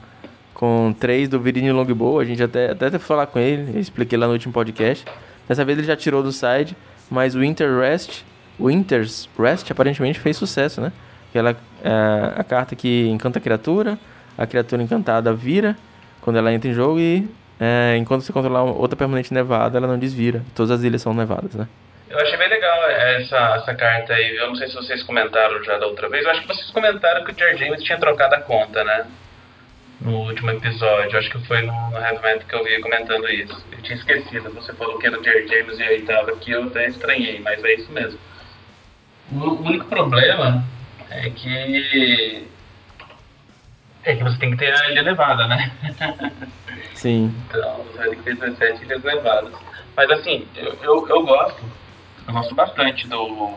com 0.53 0.95
três 0.99 1.29
do 1.29 1.39
Virini 1.39 1.71
Longbow. 1.71 2.19
A 2.19 2.25
gente 2.25 2.41
até, 2.41 2.71
até 2.71 2.89
teve 2.89 3.03
falar 3.03 3.27
com 3.27 3.37
ele, 3.37 3.75
eu 3.75 3.79
expliquei 3.79 4.17
lá 4.17 4.25
no 4.25 4.33
último 4.33 4.53
podcast. 4.53 5.05
Dessa 5.47 5.63
vez 5.63 5.77
ele 5.77 5.87
já 5.87 5.95
tirou 5.95 6.23
do 6.23 6.31
side, 6.31 6.75
mas 7.09 7.35
o 7.35 7.39
Winter 7.39 7.79
Rest, 7.79 8.23
Winter's 8.59 9.29
Rest 9.39 9.69
aparentemente 9.69 10.19
fez 10.19 10.35
sucesso, 10.35 10.81
né? 10.81 10.91
Ela 11.33 11.55
é 11.83 12.33
a 12.35 12.43
carta 12.43 12.75
que 12.75 13.07
encanta 13.09 13.37
a 13.37 13.41
criatura, 13.41 13.99
a 14.35 14.47
criatura 14.47 14.81
encantada 14.81 15.31
vira 15.33 15.77
quando 16.19 16.37
ela 16.37 16.51
entra 16.51 16.69
em 16.69 16.73
jogo 16.73 16.99
e 16.99 17.29
é, 17.59 17.97
enquanto 17.97 18.21
você 18.21 18.31
controlar 18.31 18.63
outra 18.63 18.95
permanente 18.95 19.33
nevada, 19.33 19.77
ela 19.77 19.87
não 19.87 19.97
desvira. 19.97 20.43
Todas 20.55 20.71
as 20.71 20.83
ilhas 20.83 21.01
são 21.01 21.13
nevadas, 21.13 21.55
né? 21.55 21.67
Eu 22.09 22.17
achei 22.19 22.37
bem 22.37 22.47
legal 22.47 22.89
essa, 22.89 23.55
essa 23.55 23.75
carta 23.75 24.13
aí. 24.13 24.35
Eu 24.37 24.47
não 24.47 24.55
sei 24.55 24.67
se 24.67 24.75
vocês 24.75 25.03
comentaram 25.03 25.61
já 25.63 25.77
da 25.77 25.87
outra 25.87 26.07
vez. 26.07 26.23
Eu 26.23 26.31
acho 26.31 26.41
que 26.41 26.47
vocês 26.47 26.69
comentaram 26.71 27.25
que 27.25 27.31
o 27.31 27.37
George 27.37 27.65
James 27.65 27.83
tinha 27.83 27.99
trocado 27.99 28.35
a 28.35 28.41
conta, 28.41 28.83
né? 28.83 29.07
No 29.99 30.19
último 30.19 30.51
episódio. 30.51 31.11
Eu 31.11 31.19
acho 31.19 31.29
que 31.31 31.45
foi 31.47 31.63
no, 31.63 31.73
no 31.73 32.45
que 32.45 32.55
eu 32.55 32.63
vi 32.63 32.79
comentando 32.79 33.27
isso. 33.29 33.61
Eu 33.71 33.81
tinha 33.81 33.97
esquecido. 33.97 34.51
Você 34.51 34.71
falou 34.73 34.97
que 34.99 35.07
era 35.07 35.19
o 35.19 35.23
George 35.23 35.47
James 35.47 35.79
e 35.79 35.83
aí 35.83 36.01
tava 36.03 36.31
aqui. 36.31 36.51
Eu 36.51 36.63
até 36.65 36.87
estranhei, 36.87 37.39
mas 37.41 37.61
é 37.63 37.73
isso 37.73 37.91
mesmo. 37.91 38.19
O 39.31 39.61
único 39.63 39.85
problema 39.85 40.63
é 41.09 41.29
que 41.29 42.47
é 44.03 44.15
que 44.15 44.23
você 44.23 44.37
tem 44.37 44.51
que 44.51 44.57
ter 44.57 44.73
a 44.73 44.89
ilha 44.89 45.03
nevada, 45.03 45.47
né? 45.47 45.71
Sim. 46.97 47.31
então, 47.47 47.85
que 48.09 48.23
ter 48.23 48.35
17 48.35 48.83
ilhas 48.83 49.03
nevadas. 49.03 49.53
Mas 49.95 50.09
assim, 50.09 50.47
eu, 50.55 50.75
eu, 50.81 51.07
eu 51.07 51.23
gosto, 51.23 51.63
eu 52.27 52.33
gosto 52.33 52.55
bastante 52.55 53.07
do 53.07 53.53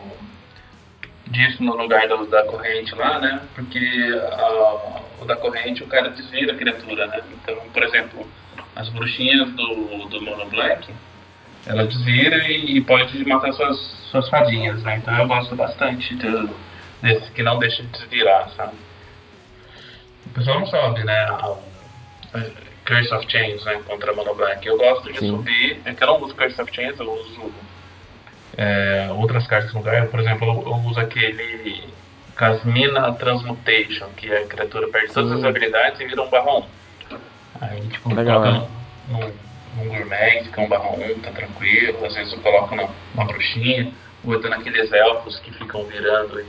disso 1.27 1.63
no 1.63 1.75
lugar 1.75 2.07
do, 2.07 2.25
da 2.27 2.43
corrente 2.43 2.93
lá, 2.93 3.19
né? 3.19 3.41
Porque 3.55 3.79
a, 4.31 5.01
o 5.21 5.25
da 5.25 5.35
corrente 5.35 5.83
o 5.83 5.87
cara 5.87 6.09
desvira 6.09 6.53
a 6.53 6.55
criatura, 6.55 7.07
né? 7.07 7.21
Então, 7.31 7.57
por 7.73 7.81
exemplo, 7.83 8.27
as 8.75 8.89
bruxinhas 8.89 9.49
do, 9.51 10.07
do 10.07 10.21
Mono 10.21 10.45
Black, 10.47 10.93
ela 11.65 11.85
desvira 11.85 12.47
e, 12.47 12.77
e 12.77 12.81
pode 12.81 13.25
matar 13.25 13.51
suas, 13.53 13.77
suas 14.11 14.29
fadinhas, 14.29 14.83
né? 14.83 14.97
Então 14.97 15.17
eu 15.17 15.27
gosto 15.27 15.55
bastante 15.55 16.13
de, 16.15 16.49
desse 17.01 17.31
que 17.31 17.41
não 17.41 17.57
deixa 17.57 17.81
de 17.81 17.89
desvirar, 17.89 18.49
sabe? 18.51 18.75
o 20.25 20.29
pessoal 20.29 20.59
não 20.59 20.67
sabe, 20.67 21.03
né? 21.03 21.13
A, 21.13 21.55
a 22.33 22.70
Curse 22.91 23.13
of 23.13 23.25
Chains, 23.31 23.63
né? 23.63 23.81
Contra 23.87 24.13
Mono 24.13 24.35
Black. 24.35 24.67
Eu 24.67 24.77
gosto 24.77 25.11
de 25.11 25.19
Sim. 25.19 25.29
subir. 25.29 25.81
É 25.85 25.93
que 25.93 26.03
eu 26.03 26.07
não 26.07 26.21
uso 26.21 26.35
Curse 26.35 26.61
of 26.61 26.75
Chains, 26.75 26.99
eu 26.99 27.09
uso 27.09 27.53
é, 28.57 29.07
outras 29.11 29.47
cartas 29.47 29.73
no 29.73 29.79
lugar. 29.79 30.07
Por 30.07 30.19
exemplo, 30.19 30.45
eu, 30.45 30.71
eu 30.71 30.75
uso 30.89 30.99
aquele 30.99 31.85
Casmina 32.35 33.13
Transmutation, 33.13 34.09
que 34.17 34.29
a 34.29 34.45
criatura 34.45 34.89
perde 34.89 35.13
todas 35.13 35.31
as 35.31 35.43
habilidades 35.45 36.01
e 36.01 36.05
vira 36.05 36.21
um 36.21 36.29
barrão. 36.29 36.67
Aí, 37.61 37.79
tipo, 37.87 38.13
Legal, 38.13 38.41
coloca 38.41 38.67
num, 39.07 39.19
num, 39.19 39.33
num 39.77 39.87
gourmet, 39.87 40.49
é 40.51 40.59
um 40.59 40.67
barrão 40.67 40.95
1, 40.95 41.19
tá 41.19 41.31
tranquilo. 41.31 42.05
Às 42.05 42.13
vezes 42.13 42.33
eu 42.33 42.39
coloco 42.39 42.75
numa 42.75 43.25
bruxinha, 43.25 43.93
ou 44.25 44.35
então 44.35 44.49
naqueles 44.49 44.91
elfos 44.91 45.39
que 45.39 45.53
ficam 45.53 45.85
virando 45.85 46.41
e 46.41 46.45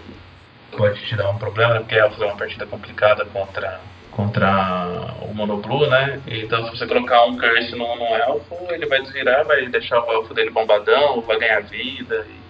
pode 0.77 1.01
te 1.07 1.15
dar 1.15 1.31
um 1.31 1.39
problema, 1.39 1.77
porque 1.77 1.95
Elfos 1.95 2.21
é 2.21 2.25
uma 2.25 2.37
partida 2.37 2.67
complicada 2.67 3.25
contra, 3.27 3.81
contra 4.13 5.15
o 5.23 5.35
Monoblue, 5.35 5.89
né? 5.89 6.21
Então 6.27 6.65
se 6.65 6.79
você 6.79 6.87
colocar 6.87 7.25
um 7.25 7.37
Curse 7.37 7.73
no, 7.73 7.97
no 7.97 8.05
Elfo, 8.05 8.57
ele 8.71 8.87
vai 8.87 9.03
desvirar, 9.03 9.45
vai 9.45 9.67
deixar 9.67 10.01
o 10.01 10.13
Elfo 10.13 10.33
dele 10.35 10.51
bombadão, 10.51 11.21
vai 11.23 11.39
ganhar 11.39 11.61
vida. 11.63 12.27
E... 12.29 12.43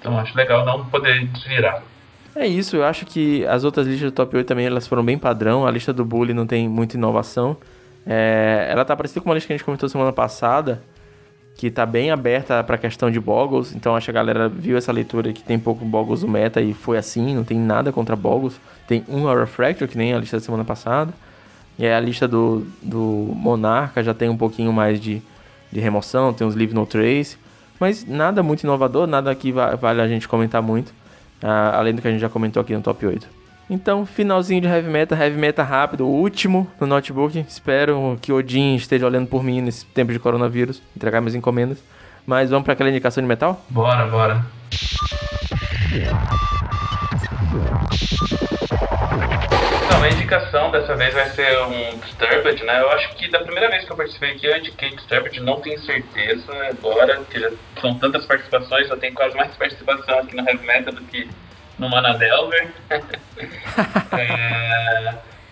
Então 0.00 0.18
acho 0.18 0.36
legal 0.36 0.64
não 0.64 0.84
poder 0.86 1.26
desvirar. 1.26 1.82
É 2.36 2.46
isso, 2.46 2.76
eu 2.76 2.84
acho 2.84 3.06
que 3.06 3.46
as 3.46 3.62
outras 3.62 3.86
listas 3.86 4.10
do 4.10 4.14
top 4.14 4.36
8 4.36 4.46
também 4.46 4.66
elas 4.66 4.88
foram 4.88 5.04
bem 5.04 5.16
padrão. 5.16 5.66
A 5.66 5.70
lista 5.70 5.92
do 5.92 6.04
Bully 6.04 6.34
não 6.34 6.46
tem 6.46 6.68
muita 6.68 6.96
inovação. 6.96 7.56
É, 8.06 8.66
ela 8.70 8.84
tá 8.84 8.96
parecida 8.96 9.20
com 9.20 9.28
uma 9.28 9.34
lista 9.34 9.46
que 9.46 9.52
a 9.52 9.56
gente 9.56 9.64
comentou 9.64 9.88
semana 9.88 10.12
passada, 10.12 10.82
que 11.56 11.70
tá 11.70 11.86
bem 11.86 12.10
aberta 12.10 12.62
para 12.64 12.74
a 12.74 12.78
questão 12.78 13.10
de 13.10 13.20
Boggles, 13.20 13.74
então 13.74 13.94
acho 13.94 14.06
que 14.06 14.10
a 14.10 14.14
galera 14.14 14.48
viu 14.48 14.76
essa 14.76 14.90
leitura 14.90 15.32
que 15.32 15.42
tem 15.42 15.58
pouco 15.58 15.84
Boggles 15.84 16.22
no 16.22 16.28
meta 16.28 16.60
e 16.60 16.74
foi 16.74 16.98
assim, 16.98 17.34
não 17.34 17.44
tem 17.44 17.58
nada 17.58 17.92
contra 17.92 18.16
Boggles. 18.16 18.60
Tem 18.88 19.04
um 19.08 19.28
Aura 19.28 19.46
Fracture, 19.46 19.88
que 19.88 19.96
nem 19.96 20.12
a 20.12 20.18
lista 20.18 20.36
da 20.36 20.42
semana 20.42 20.64
passada. 20.64 21.14
E 21.78 21.86
aí 21.86 21.92
a 21.92 22.00
lista 22.00 22.26
do, 22.28 22.66
do 22.82 23.32
Monarca 23.34 24.02
já 24.02 24.12
tem 24.12 24.28
um 24.28 24.36
pouquinho 24.36 24.72
mais 24.72 25.00
de, 25.00 25.22
de 25.70 25.80
remoção, 25.80 26.32
tem 26.32 26.46
uns 26.46 26.54
Leave 26.54 26.74
No 26.74 26.86
Trace. 26.86 27.36
Mas 27.78 28.04
nada 28.06 28.42
muito 28.42 28.62
inovador, 28.62 29.06
nada 29.06 29.34
que 29.34 29.52
vale 29.52 30.00
a 30.00 30.08
gente 30.08 30.28
comentar 30.28 30.62
muito, 30.62 30.90
uh, 31.42 31.74
além 31.74 31.94
do 31.94 32.00
que 32.00 32.08
a 32.08 32.10
gente 32.10 32.20
já 32.20 32.28
comentou 32.28 32.60
aqui 32.60 32.74
no 32.74 32.80
top 32.80 33.04
8. 33.06 33.43
Então, 33.68 34.04
finalzinho 34.04 34.60
de 34.60 34.68
Heavy 34.68 34.90
Metal, 34.90 35.18
Heavy 35.18 35.38
Metal 35.38 35.64
rápido, 35.64 36.06
o 36.06 36.10
último 36.10 36.70
no 36.78 36.86
notebook. 36.86 37.38
Espero 37.48 38.18
que 38.20 38.32
Odin 38.32 38.74
esteja 38.74 39.06
olhando 39.06 39.26
por 39.26 39.42
mim 39.42 39.62
nesse 39.62 39.86
tempo 39.86 40.12
de 40.12 40.18
coronavírus, 40.18 40.82
entregar 40.94 41.20
minhas 41.20 41.34
encomendas. 41.34 41.78
Mas 42.26 42.50
vamos 42.50 42.64
para 42.64 42.74
aquela 42.74 42.90
indicação 42.90 43.22
de 43.22 43.28
metal? 43.28 43.64
Bora, 43.70 44.06
bora. 44.06 44.44
Então, 49.86 50.02
a 50.02 50.08
indicação 50.10 50.70
dessa 50.70 50.94
vez 50.94 51.14
vai 51.14 51.30
ser 51.30 51.58
um 51.62 51.98
Disturbed, 51.98 52.64
né? 52.64 52.80
Eu 52.82 52.90
acho 52.90 53.14
que 53.16 53.30
da 53.30 53.40
primeira 53.40 53.70
vez 53.70 53.84
que 53.84 53.92
eu 53.92 53.96
participei 53.96 54.32
aqui 54.32 54.46
eu 54.46 54.58
indiquei 54.58 54.90
Disturbed, 54.90 55.40
não 55.40 55.60
tenho 55.60 55.80
certeza 55.80 56.52
agora, 56.70 57.22
que 57.30 57.40
já 57.40 57.50
são 57.80 57.94
tantas 57.98 58.26
participações, 58.26 58.90
eu 58.90 58.96
tenho 58.98 59.14
quase 59.14 59.34
mais 59.36 59.54
participação 59.56 60.18
aqui 60.18 60.36
no 60.36 60.46
Heavy 60.46 60.66
Metal 60.66 60.92
do 60.92 61.02
que 61.02 61.28
no 61.78 61.88
Manadelver. 61.88 62.72
é, 62.90 63.00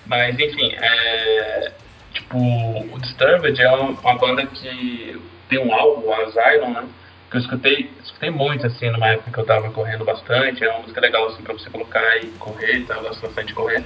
mas 0.07 0.39
enfim, 0.39 0.73
é, 0.75 1.73
tipo, 2.13 2.39
o 2.39 2.99
Disturbed 3.01 3.61
é 3.61 3.71
uma, 3.71 4.19
banda 4.19 4.47
que 4.47 5.21
tem 5.49 5.59
um 5.59 5.75
álbum, 5.75 6.09
o 6.09 6.15
Asylum, 6.15 6.73
né? 6.73 6.89
Que 7.31 7.37
eu 7.37 7.41
escutei, 7.41 7.91
escutei 8.03 8.31
muito 8.31 8.67
assim 8.67 8.91
numa 8.91 9.09
época 9.09 9.31
que 9.31 9.39
eu 9.39 9.47
tava 9.47 9.71
correndo 9.71 10.05
bastante, 10.05 10.65
é 10.65 10.71
uma 10.71 10.81
música 10.81 11.01
legal 11.01 11.29
assim 11.29 11.43
pra 11.43 11.55
você 11.55 11.71
colocar 11.71 12.17
e 12.19 12.27
correr 12.39 12.79
e 12.79 12.85
tal, 12.85 12.99
eu 12.99 13.05
gosto 13.05 13.23
bastante 13.23 13.49
de 13.49 13.55
correr. 13.55 13.85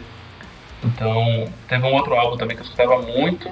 Então, 0.85 1.53
teve 1.68 1.85
um 1.85 1.94
outro 1.94 2.14
álbum 2.14 2.37
também 2.37 2.57
que 2.57 2.62
eu 2.62 2.66
escutava 2.66 3.01
muito. 3.03 3.51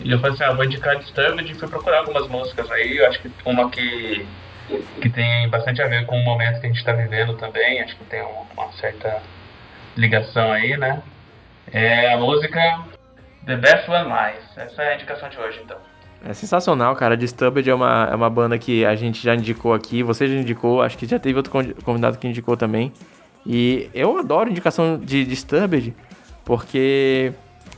E 0.00 0.10
eu 0.10 0.18
falei 0.18 0.34
assim, 0.34 0.44
ah, 0.44 0.52
vou 0.52 0.64
indicar 0.64 0.98
Disturbed 0.98 1.50
e 1.50 1.54
fui 1.54 1.68
procurar 1.68 1.98
algumas 1.98 2.28
músicas 2.28 2.70
aí. 2.70 2.98
Eu 2.98 3.06
acho 3.06 3.20
que 3.20 3.30
uma 3.44 3.70
que 3.70 4.26
que 5.00 5.10
tem 5.10 5.48
bastante 5.48 5.82
a 5.82 5.86
ver 5.86 6.06
com 6.06 6.16
o 6.16 6.24
momento 6.24 6.60
que 6.60 6.66
a 6.66 6.68
gente 6.68 6.78
está 6.78 6.92
vivendo 6.92 7.34
também, 7.34 7.80
acho 7.82 7.96
que 7.96 8.04
tem 8.04 8.22
uma 8.22 8.72
certa 8.72 9.20
ligação 9.96 10.52
aí, 10.52 10.76
né? 10.76 11.02
É 11.72 12.12
a 12.12 12.16
música 12.16 12.84
The 13.46 13.56
Best 13.56 13.90
One 13.90 14.08
Lies. 14.08 14.56
Essa 14.56 14.82
é 14.82 14.92
a 14.92 14.94
indicação 14.94 15.28
de 15.28 15.38
hoje, 15.38 15.60
então. 15.64 15.76
É 16.26 16.32
sensacional, 16.32 16.96
cara. 16.96 17.16
Disturbed 17.16 17.68
é 17.68 17.74
uma, 17.74 18.08
é 18.10 18.14
uma 18.14 18.30
banda 18.30 18.58
que 18.58 18.84
a 18.84 18.94
gente 18.94 19.22
já 19.22 19.34
indicou 19.34 19.74
aqui, 19.74 20.02
você 20.02 20.26
já 20.26 20.34
indicou, 20.34 20.80
acho 20.82 20.96
que 20.96 21.06
já 21.06 21.18
teve 21.18 21.36
outro 21.36 21.52
convidado 21.84 22.16
que 22.16 22.26
indicou 22.26 22.56
também. 22.56 22.92
E 23.46 23.90
eu 23.92 24.18
adoro 24.18 24.48
indicação 24.48 24.98
de 24.98 25.24
Disturbed, 25.24 25.94
porque 26.44 27.32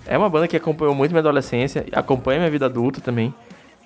é 0.06 0.16
uma 0.16 0.30
banda 0.30 0.46
que 0.46 0.56
acompanhou 0.56 0.94
muito 0.94 1.10
minha 1.10 1.20
adolescência, 1.20 1.84
acompanha 1.92 2.38
minha 2.38 2.50
vida 2.50 2.66
adulta 2.66 3.00
também. 3.00 3.34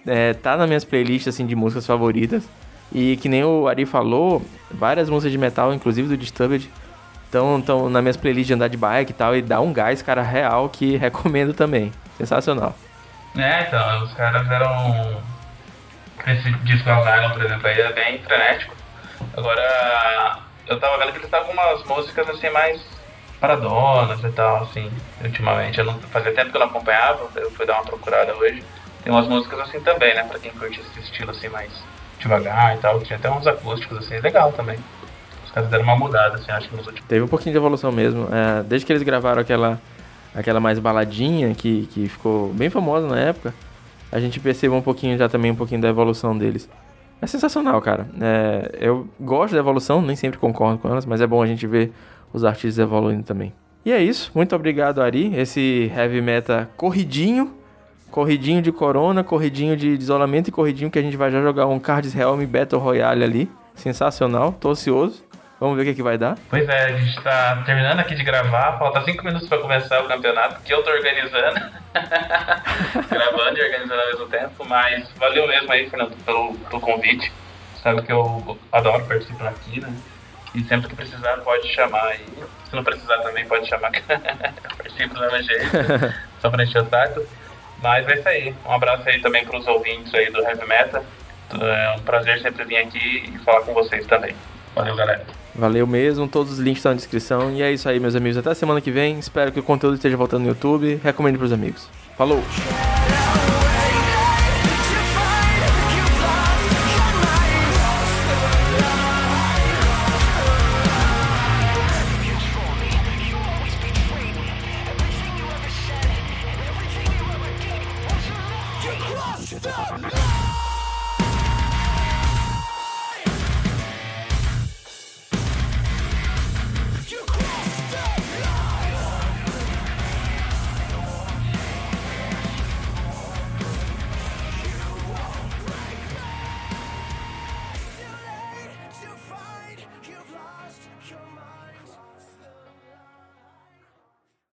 é, 0.06 0.34
tá 0.34 0.56
nas 0.56 0.66
minhas 0.66 0.84
playlists 0.84 1.28
assim, 1.28 1.46
de 1.46 1.54
músicas 1.54 1.86
favoritas. 1.86 2.46
E 2.92 3.16
que 3.18 3.28
nem 3.28 3.44
o 3.44 3.68
Ari 3.68 3.86
falou, 3.86 4.42
várias 4.70 5.08
músicas 5.08 5.32
de 5.32 5.38
metal, 5.38 5.72
inclusive 5.72 6.08
do 6.08 6.16
Disturbed, 6.16 6.68
estão 7.24 7.60
tão 7.60 7.88
nas 7.88 8.02
minhas 8.02 8.16
playlists 8.16 8.48
de 8.48 8.54
andar 8.54 8.68
de 8.68 8.76
bike 8.76 9.12
e 9.12 9.14
tal, 9.14 9.36
e 9.36 9.42
dá 9.42 9.60
um 9.60 9.72
gás, 9.72 10.02
cara, 10.02 10.22
real, 10.22 10.68
que 10.68 10.96
recomendo 10.98 11.54
também. 11.54 11.92
Sensacional. 12.18 12.74
É, 13.36 13.62
então, 13.62 14.02
os 14.02 14.12
caras 14.14 14.48
eram. 14.50 15.22
Esse 16.26 16.50
disco 16.64 16.90
Algarve, 16.90 17.34
por 17.34 17.44
exemplo, 17.44 17.66
aí 17.66 17.80
é 17.80 17.92
bem 17.92 18.18
frenético. 18.18 18.74
Agora, 19.36 20.38
eu 20.66 20.78
tava 20.78 20.98
vendo 20.98 21.12
que 21.12 21.18
eles 21.18 21.24
estavam 21.24 21.46
com 21.46 21.52
umas 21.54 21.84
músicas 21.84 22.28
assim 22.28 22.50
mais 22.50 22.82
paradonas 23.40 24.22
e 24.22 24.30
tal, 24.32 24.64
assim, 24.64 24.90
ultimamente. 25.22 25.78
Eu 25.78 25.86
não, 25.86 25.98
fazia 26.00 26.34
tempo 26.34 26.50
que 26.50 26.56
eu 26.56 26.60
não 26.60 26.66
acompanhava, 26.66 27.26
eu 27.36 27.50
fui 27.52 27.64
dar 27.64 27.74
uma 27.74 27.84
procurada 27.84 28.34
hoje. 28.34 28.62
Tem 29.02 29.10
umas 29.10 29.26
músicas 29.26 29.60
assim 29.60 29.80
também, 29.80 30.14
né, 30.14 30.24
pra 30.24 30.38
quem 30.38 30.50
curte 30.50 30.80
esse 30.80 31.00
estilo 31.00 31.30
assim 31.30 31.48
mais 31.48 31.72
devagar 32.20 32.76
e 32.76 32.78
tal. 32.78 33.00
Tinha 33.00 33.18
até 33.18 33.30
uns 33.30 33.46
acústicos 33.46 33.98
assim, 33.98 34.18
legal 34.20 34.52
também. 34.52 34.78
Os 35.44 35.50
caras 35.50 35.68
deram 35.68 35.84
uma 35.84 35.96
mudada, 35.96 36.36
assim, 36.36 36.50
acho 36.50 36.68
que 36.68 36.76
nos 36.76 36.86
últimos. 36.86 37.08
Teve 37.08 37.24
um 37.24 37.28
pouquinho 37.28 37.52
de 37.52 37.58
evolução 37.58 37.90
mesmo. 37.90 38.28
É, 38.32 38.62
desde 38.62 38.86
que 38.86 38.92
eles 38.92 39.02
gravaram 39.02 39.40
aquela, 39.40 39.80
aquela 40.34 40.60
mais 40.60 40.78
baladinha, 40.78 41.54
que, 41.54 41.86
que 41.92 42.08
ficou 42.08 42.52
bem 42.52 42.70
famosa 42.70 43.08
na 43.08 43.18
época, 43.18 43.52
a 44.12 44.20
gente 44.20 44.38
percebeu 44.38 44.76
um 44.76 44.82
pouquinho 44.82 45.18
já 45.18 45.28
também, 45.28 45.50
um 45.50 45.56
pouquinho 45.56 45.80
da 45.80 45.88
evolução 45.88 46.36
deles. 46.36 46.68
É 47.20 47.26
sensacional, 47.26 47.80
cara. 47.82 48.08
É, 48.20 48.78
eu 48.80 49.08
gosto 49.20 49.52
da 49.52 49.58
evolução, 49.58 50.00
nem 50.00 50.16
sempre 50.16 50.38
concordo 50.38 50.78
com 50.78 50.88
elas, 50.88 51.04
mas 51.04 51.20
é 51.20 51.26
bom 51.26 51.42
a 51.42 51.46
gente 51.46 51.66
ver 51.66 51.92
os 52.32 52.44
artistas 52.44 52.78
evoluindo 52.78 53.24
também. 53.24 53.52
E 53.84 53.92
é 53.92 54.02
isso. 54.02 54.30
Muito 54.34 54.54
obrigado, 54.54 55.02
Ari. 55.02 55.34
Esse 55.34 55.90
heavy 55.94 56.20
metal 56.20 56.66
corridinho. 56.76 57.59
Corridinho 58.10 58.60
de 58.60 58.72
corona, 58.72 59.22
corridinho 59.22 59.76
de 59.76 59.88
isolamento 59.90 60.48
e 60.48 60.52
corridinho 60.52 60.90
que 60.90 60.98
a 60.98 61.02
gente 61.02 61.16
vai 61.16 61.30
já 61.30 61.40
jogar 61.40 61.66
um 61.66 61.78
Cards 61.78 62.14
Helm 62.14 62.44
Battle 62.46 62.80
Royale 62.80 63.24
ali. 63.24 63.50
Sensacional. 63.74 64.52
Tô 64.52 64.70
ansioso. 64.70 65.24
Vamos 65.60 65.76
ver 65.76 65.82
o 65.82 65.84
que, 65.84 65.94
que 65.94 66.02
vai 66.02 66.16
dar. 66.16 66.38
Pois 66.48 66.66
é, 66.66 66.86
a 66.86 66.96
gente 66.96 67.22
tá 67.22 67.62
terminando 67.66 68.00
aqui 68.00 68.14
de 68.14 68.24
gravar, 68.24 68.78
falta 68.78 69.04
5 69.04 69.22
minutos 69.22 69.46
para 69.46 69.58
começar 69.58 70.02
o 70.02 70.08
campeonato, 70.08 70.62
que 70.62 70.72
eu 70.72 70.82
tô 70.82 70.90
organizando. 70.90 71.60
Gravando 73.10 73.58
e 73.58 73.62
organizando 73.62 74.00
ao 74.00 74.06
mesmo 74.06 74.26
tempo, 74.28 74.64
mas 74.66 75.06
valeu 75.18 75.46
mesmo 75.46 75.70
aí, 75.70 75.90
Fernando, 75.90 76.16
pelo, 76.24 76.54
pelo 76.54 76.80
convite. 76.80 77.30
Sabe 77.82 78.00
que 78.00 78.10
eu 78.10 78.58
adoro 78.72 79.04
participar 79.04 79.48
aqui, 79.48 79.80
né? 79.80 79.94
E 80.54 80.62
sempre 80.64 80.88
que 80.88 80.96
precisar 80.96 81.36
pode 81.38 81.68
chamar 81.74 82.04
aí. 82.04 82.24
Se 82.68 82.74
não 82.74 82.82
precisar 82.82 83.18
também 83.18 83.46
pode 83.46 83.68
chamar, 83.68 83.90
participo 84.78 85.14
do 85.14 85.20
mesmo 85.20 85.42
jeito, 85.42 85.70
só 86.40 86.48
pra 86.48 86.64
encher 86.64 86.82
o 86.82 86.88
saco. 86.88 87.20
Mas 87.82 88.06
é 88.08 88.14
isso 88.14 88.28
aí. 88.28 88.54
Um 88.66 88.72
abraço 88.72 89.08
aí 89.08 89.20
também 89.20 89.44
pros 89.44 89.66
ouvintes 89.66 90.12
aí 90.14 90.30
do 90.30 90.40
Heavy 90.42 90.66
Metal. 90.66 91.04
É 91.52 91.96
um 91.96 92.00
prazer 92.02 92.40
sempre 92.40 92.64
vir 92.64 92.76
aqui 92.76 93.32
e 93.34 93.38
falar 93.38 93.62
com 93.62 93.74
vocês 93.74 94.06
também. 94.06 94.34
Valeu, 94.74 94.94
galera. 94.94 95.24
Valeu 95.54 95.86
mesmo, 95.86 96.28
todos 96.28 96.52
os 96.52 96.58
links 96.58 96.78
estão 96.78 96.92
na 96.92 96.96
descrição. 96.96 97.52
E 97.52 97.62
é 97.62 97.72
isso 97.72 97.88
aí, 97.88 97.98
meus 97.98 98.14
amigos. 98.14 98.38
Até 98.38 98.54
semana 98.54 98.80
que 98.80 98.90
vem. 98.90 99.18
Espero 99.18 99.50
que 99.50 99.58
o 99.58 99.62
conteúdo 99.62 99.94
esteja 99.94 100.16
voltando 100.16 100.42
no 100.42 100.48
YouTube. 100.48 101.00
Recomendo 101.02 101.38
pros 101.38 101.52
amigos. 101.52 101.88
Falou! 102.16 102.40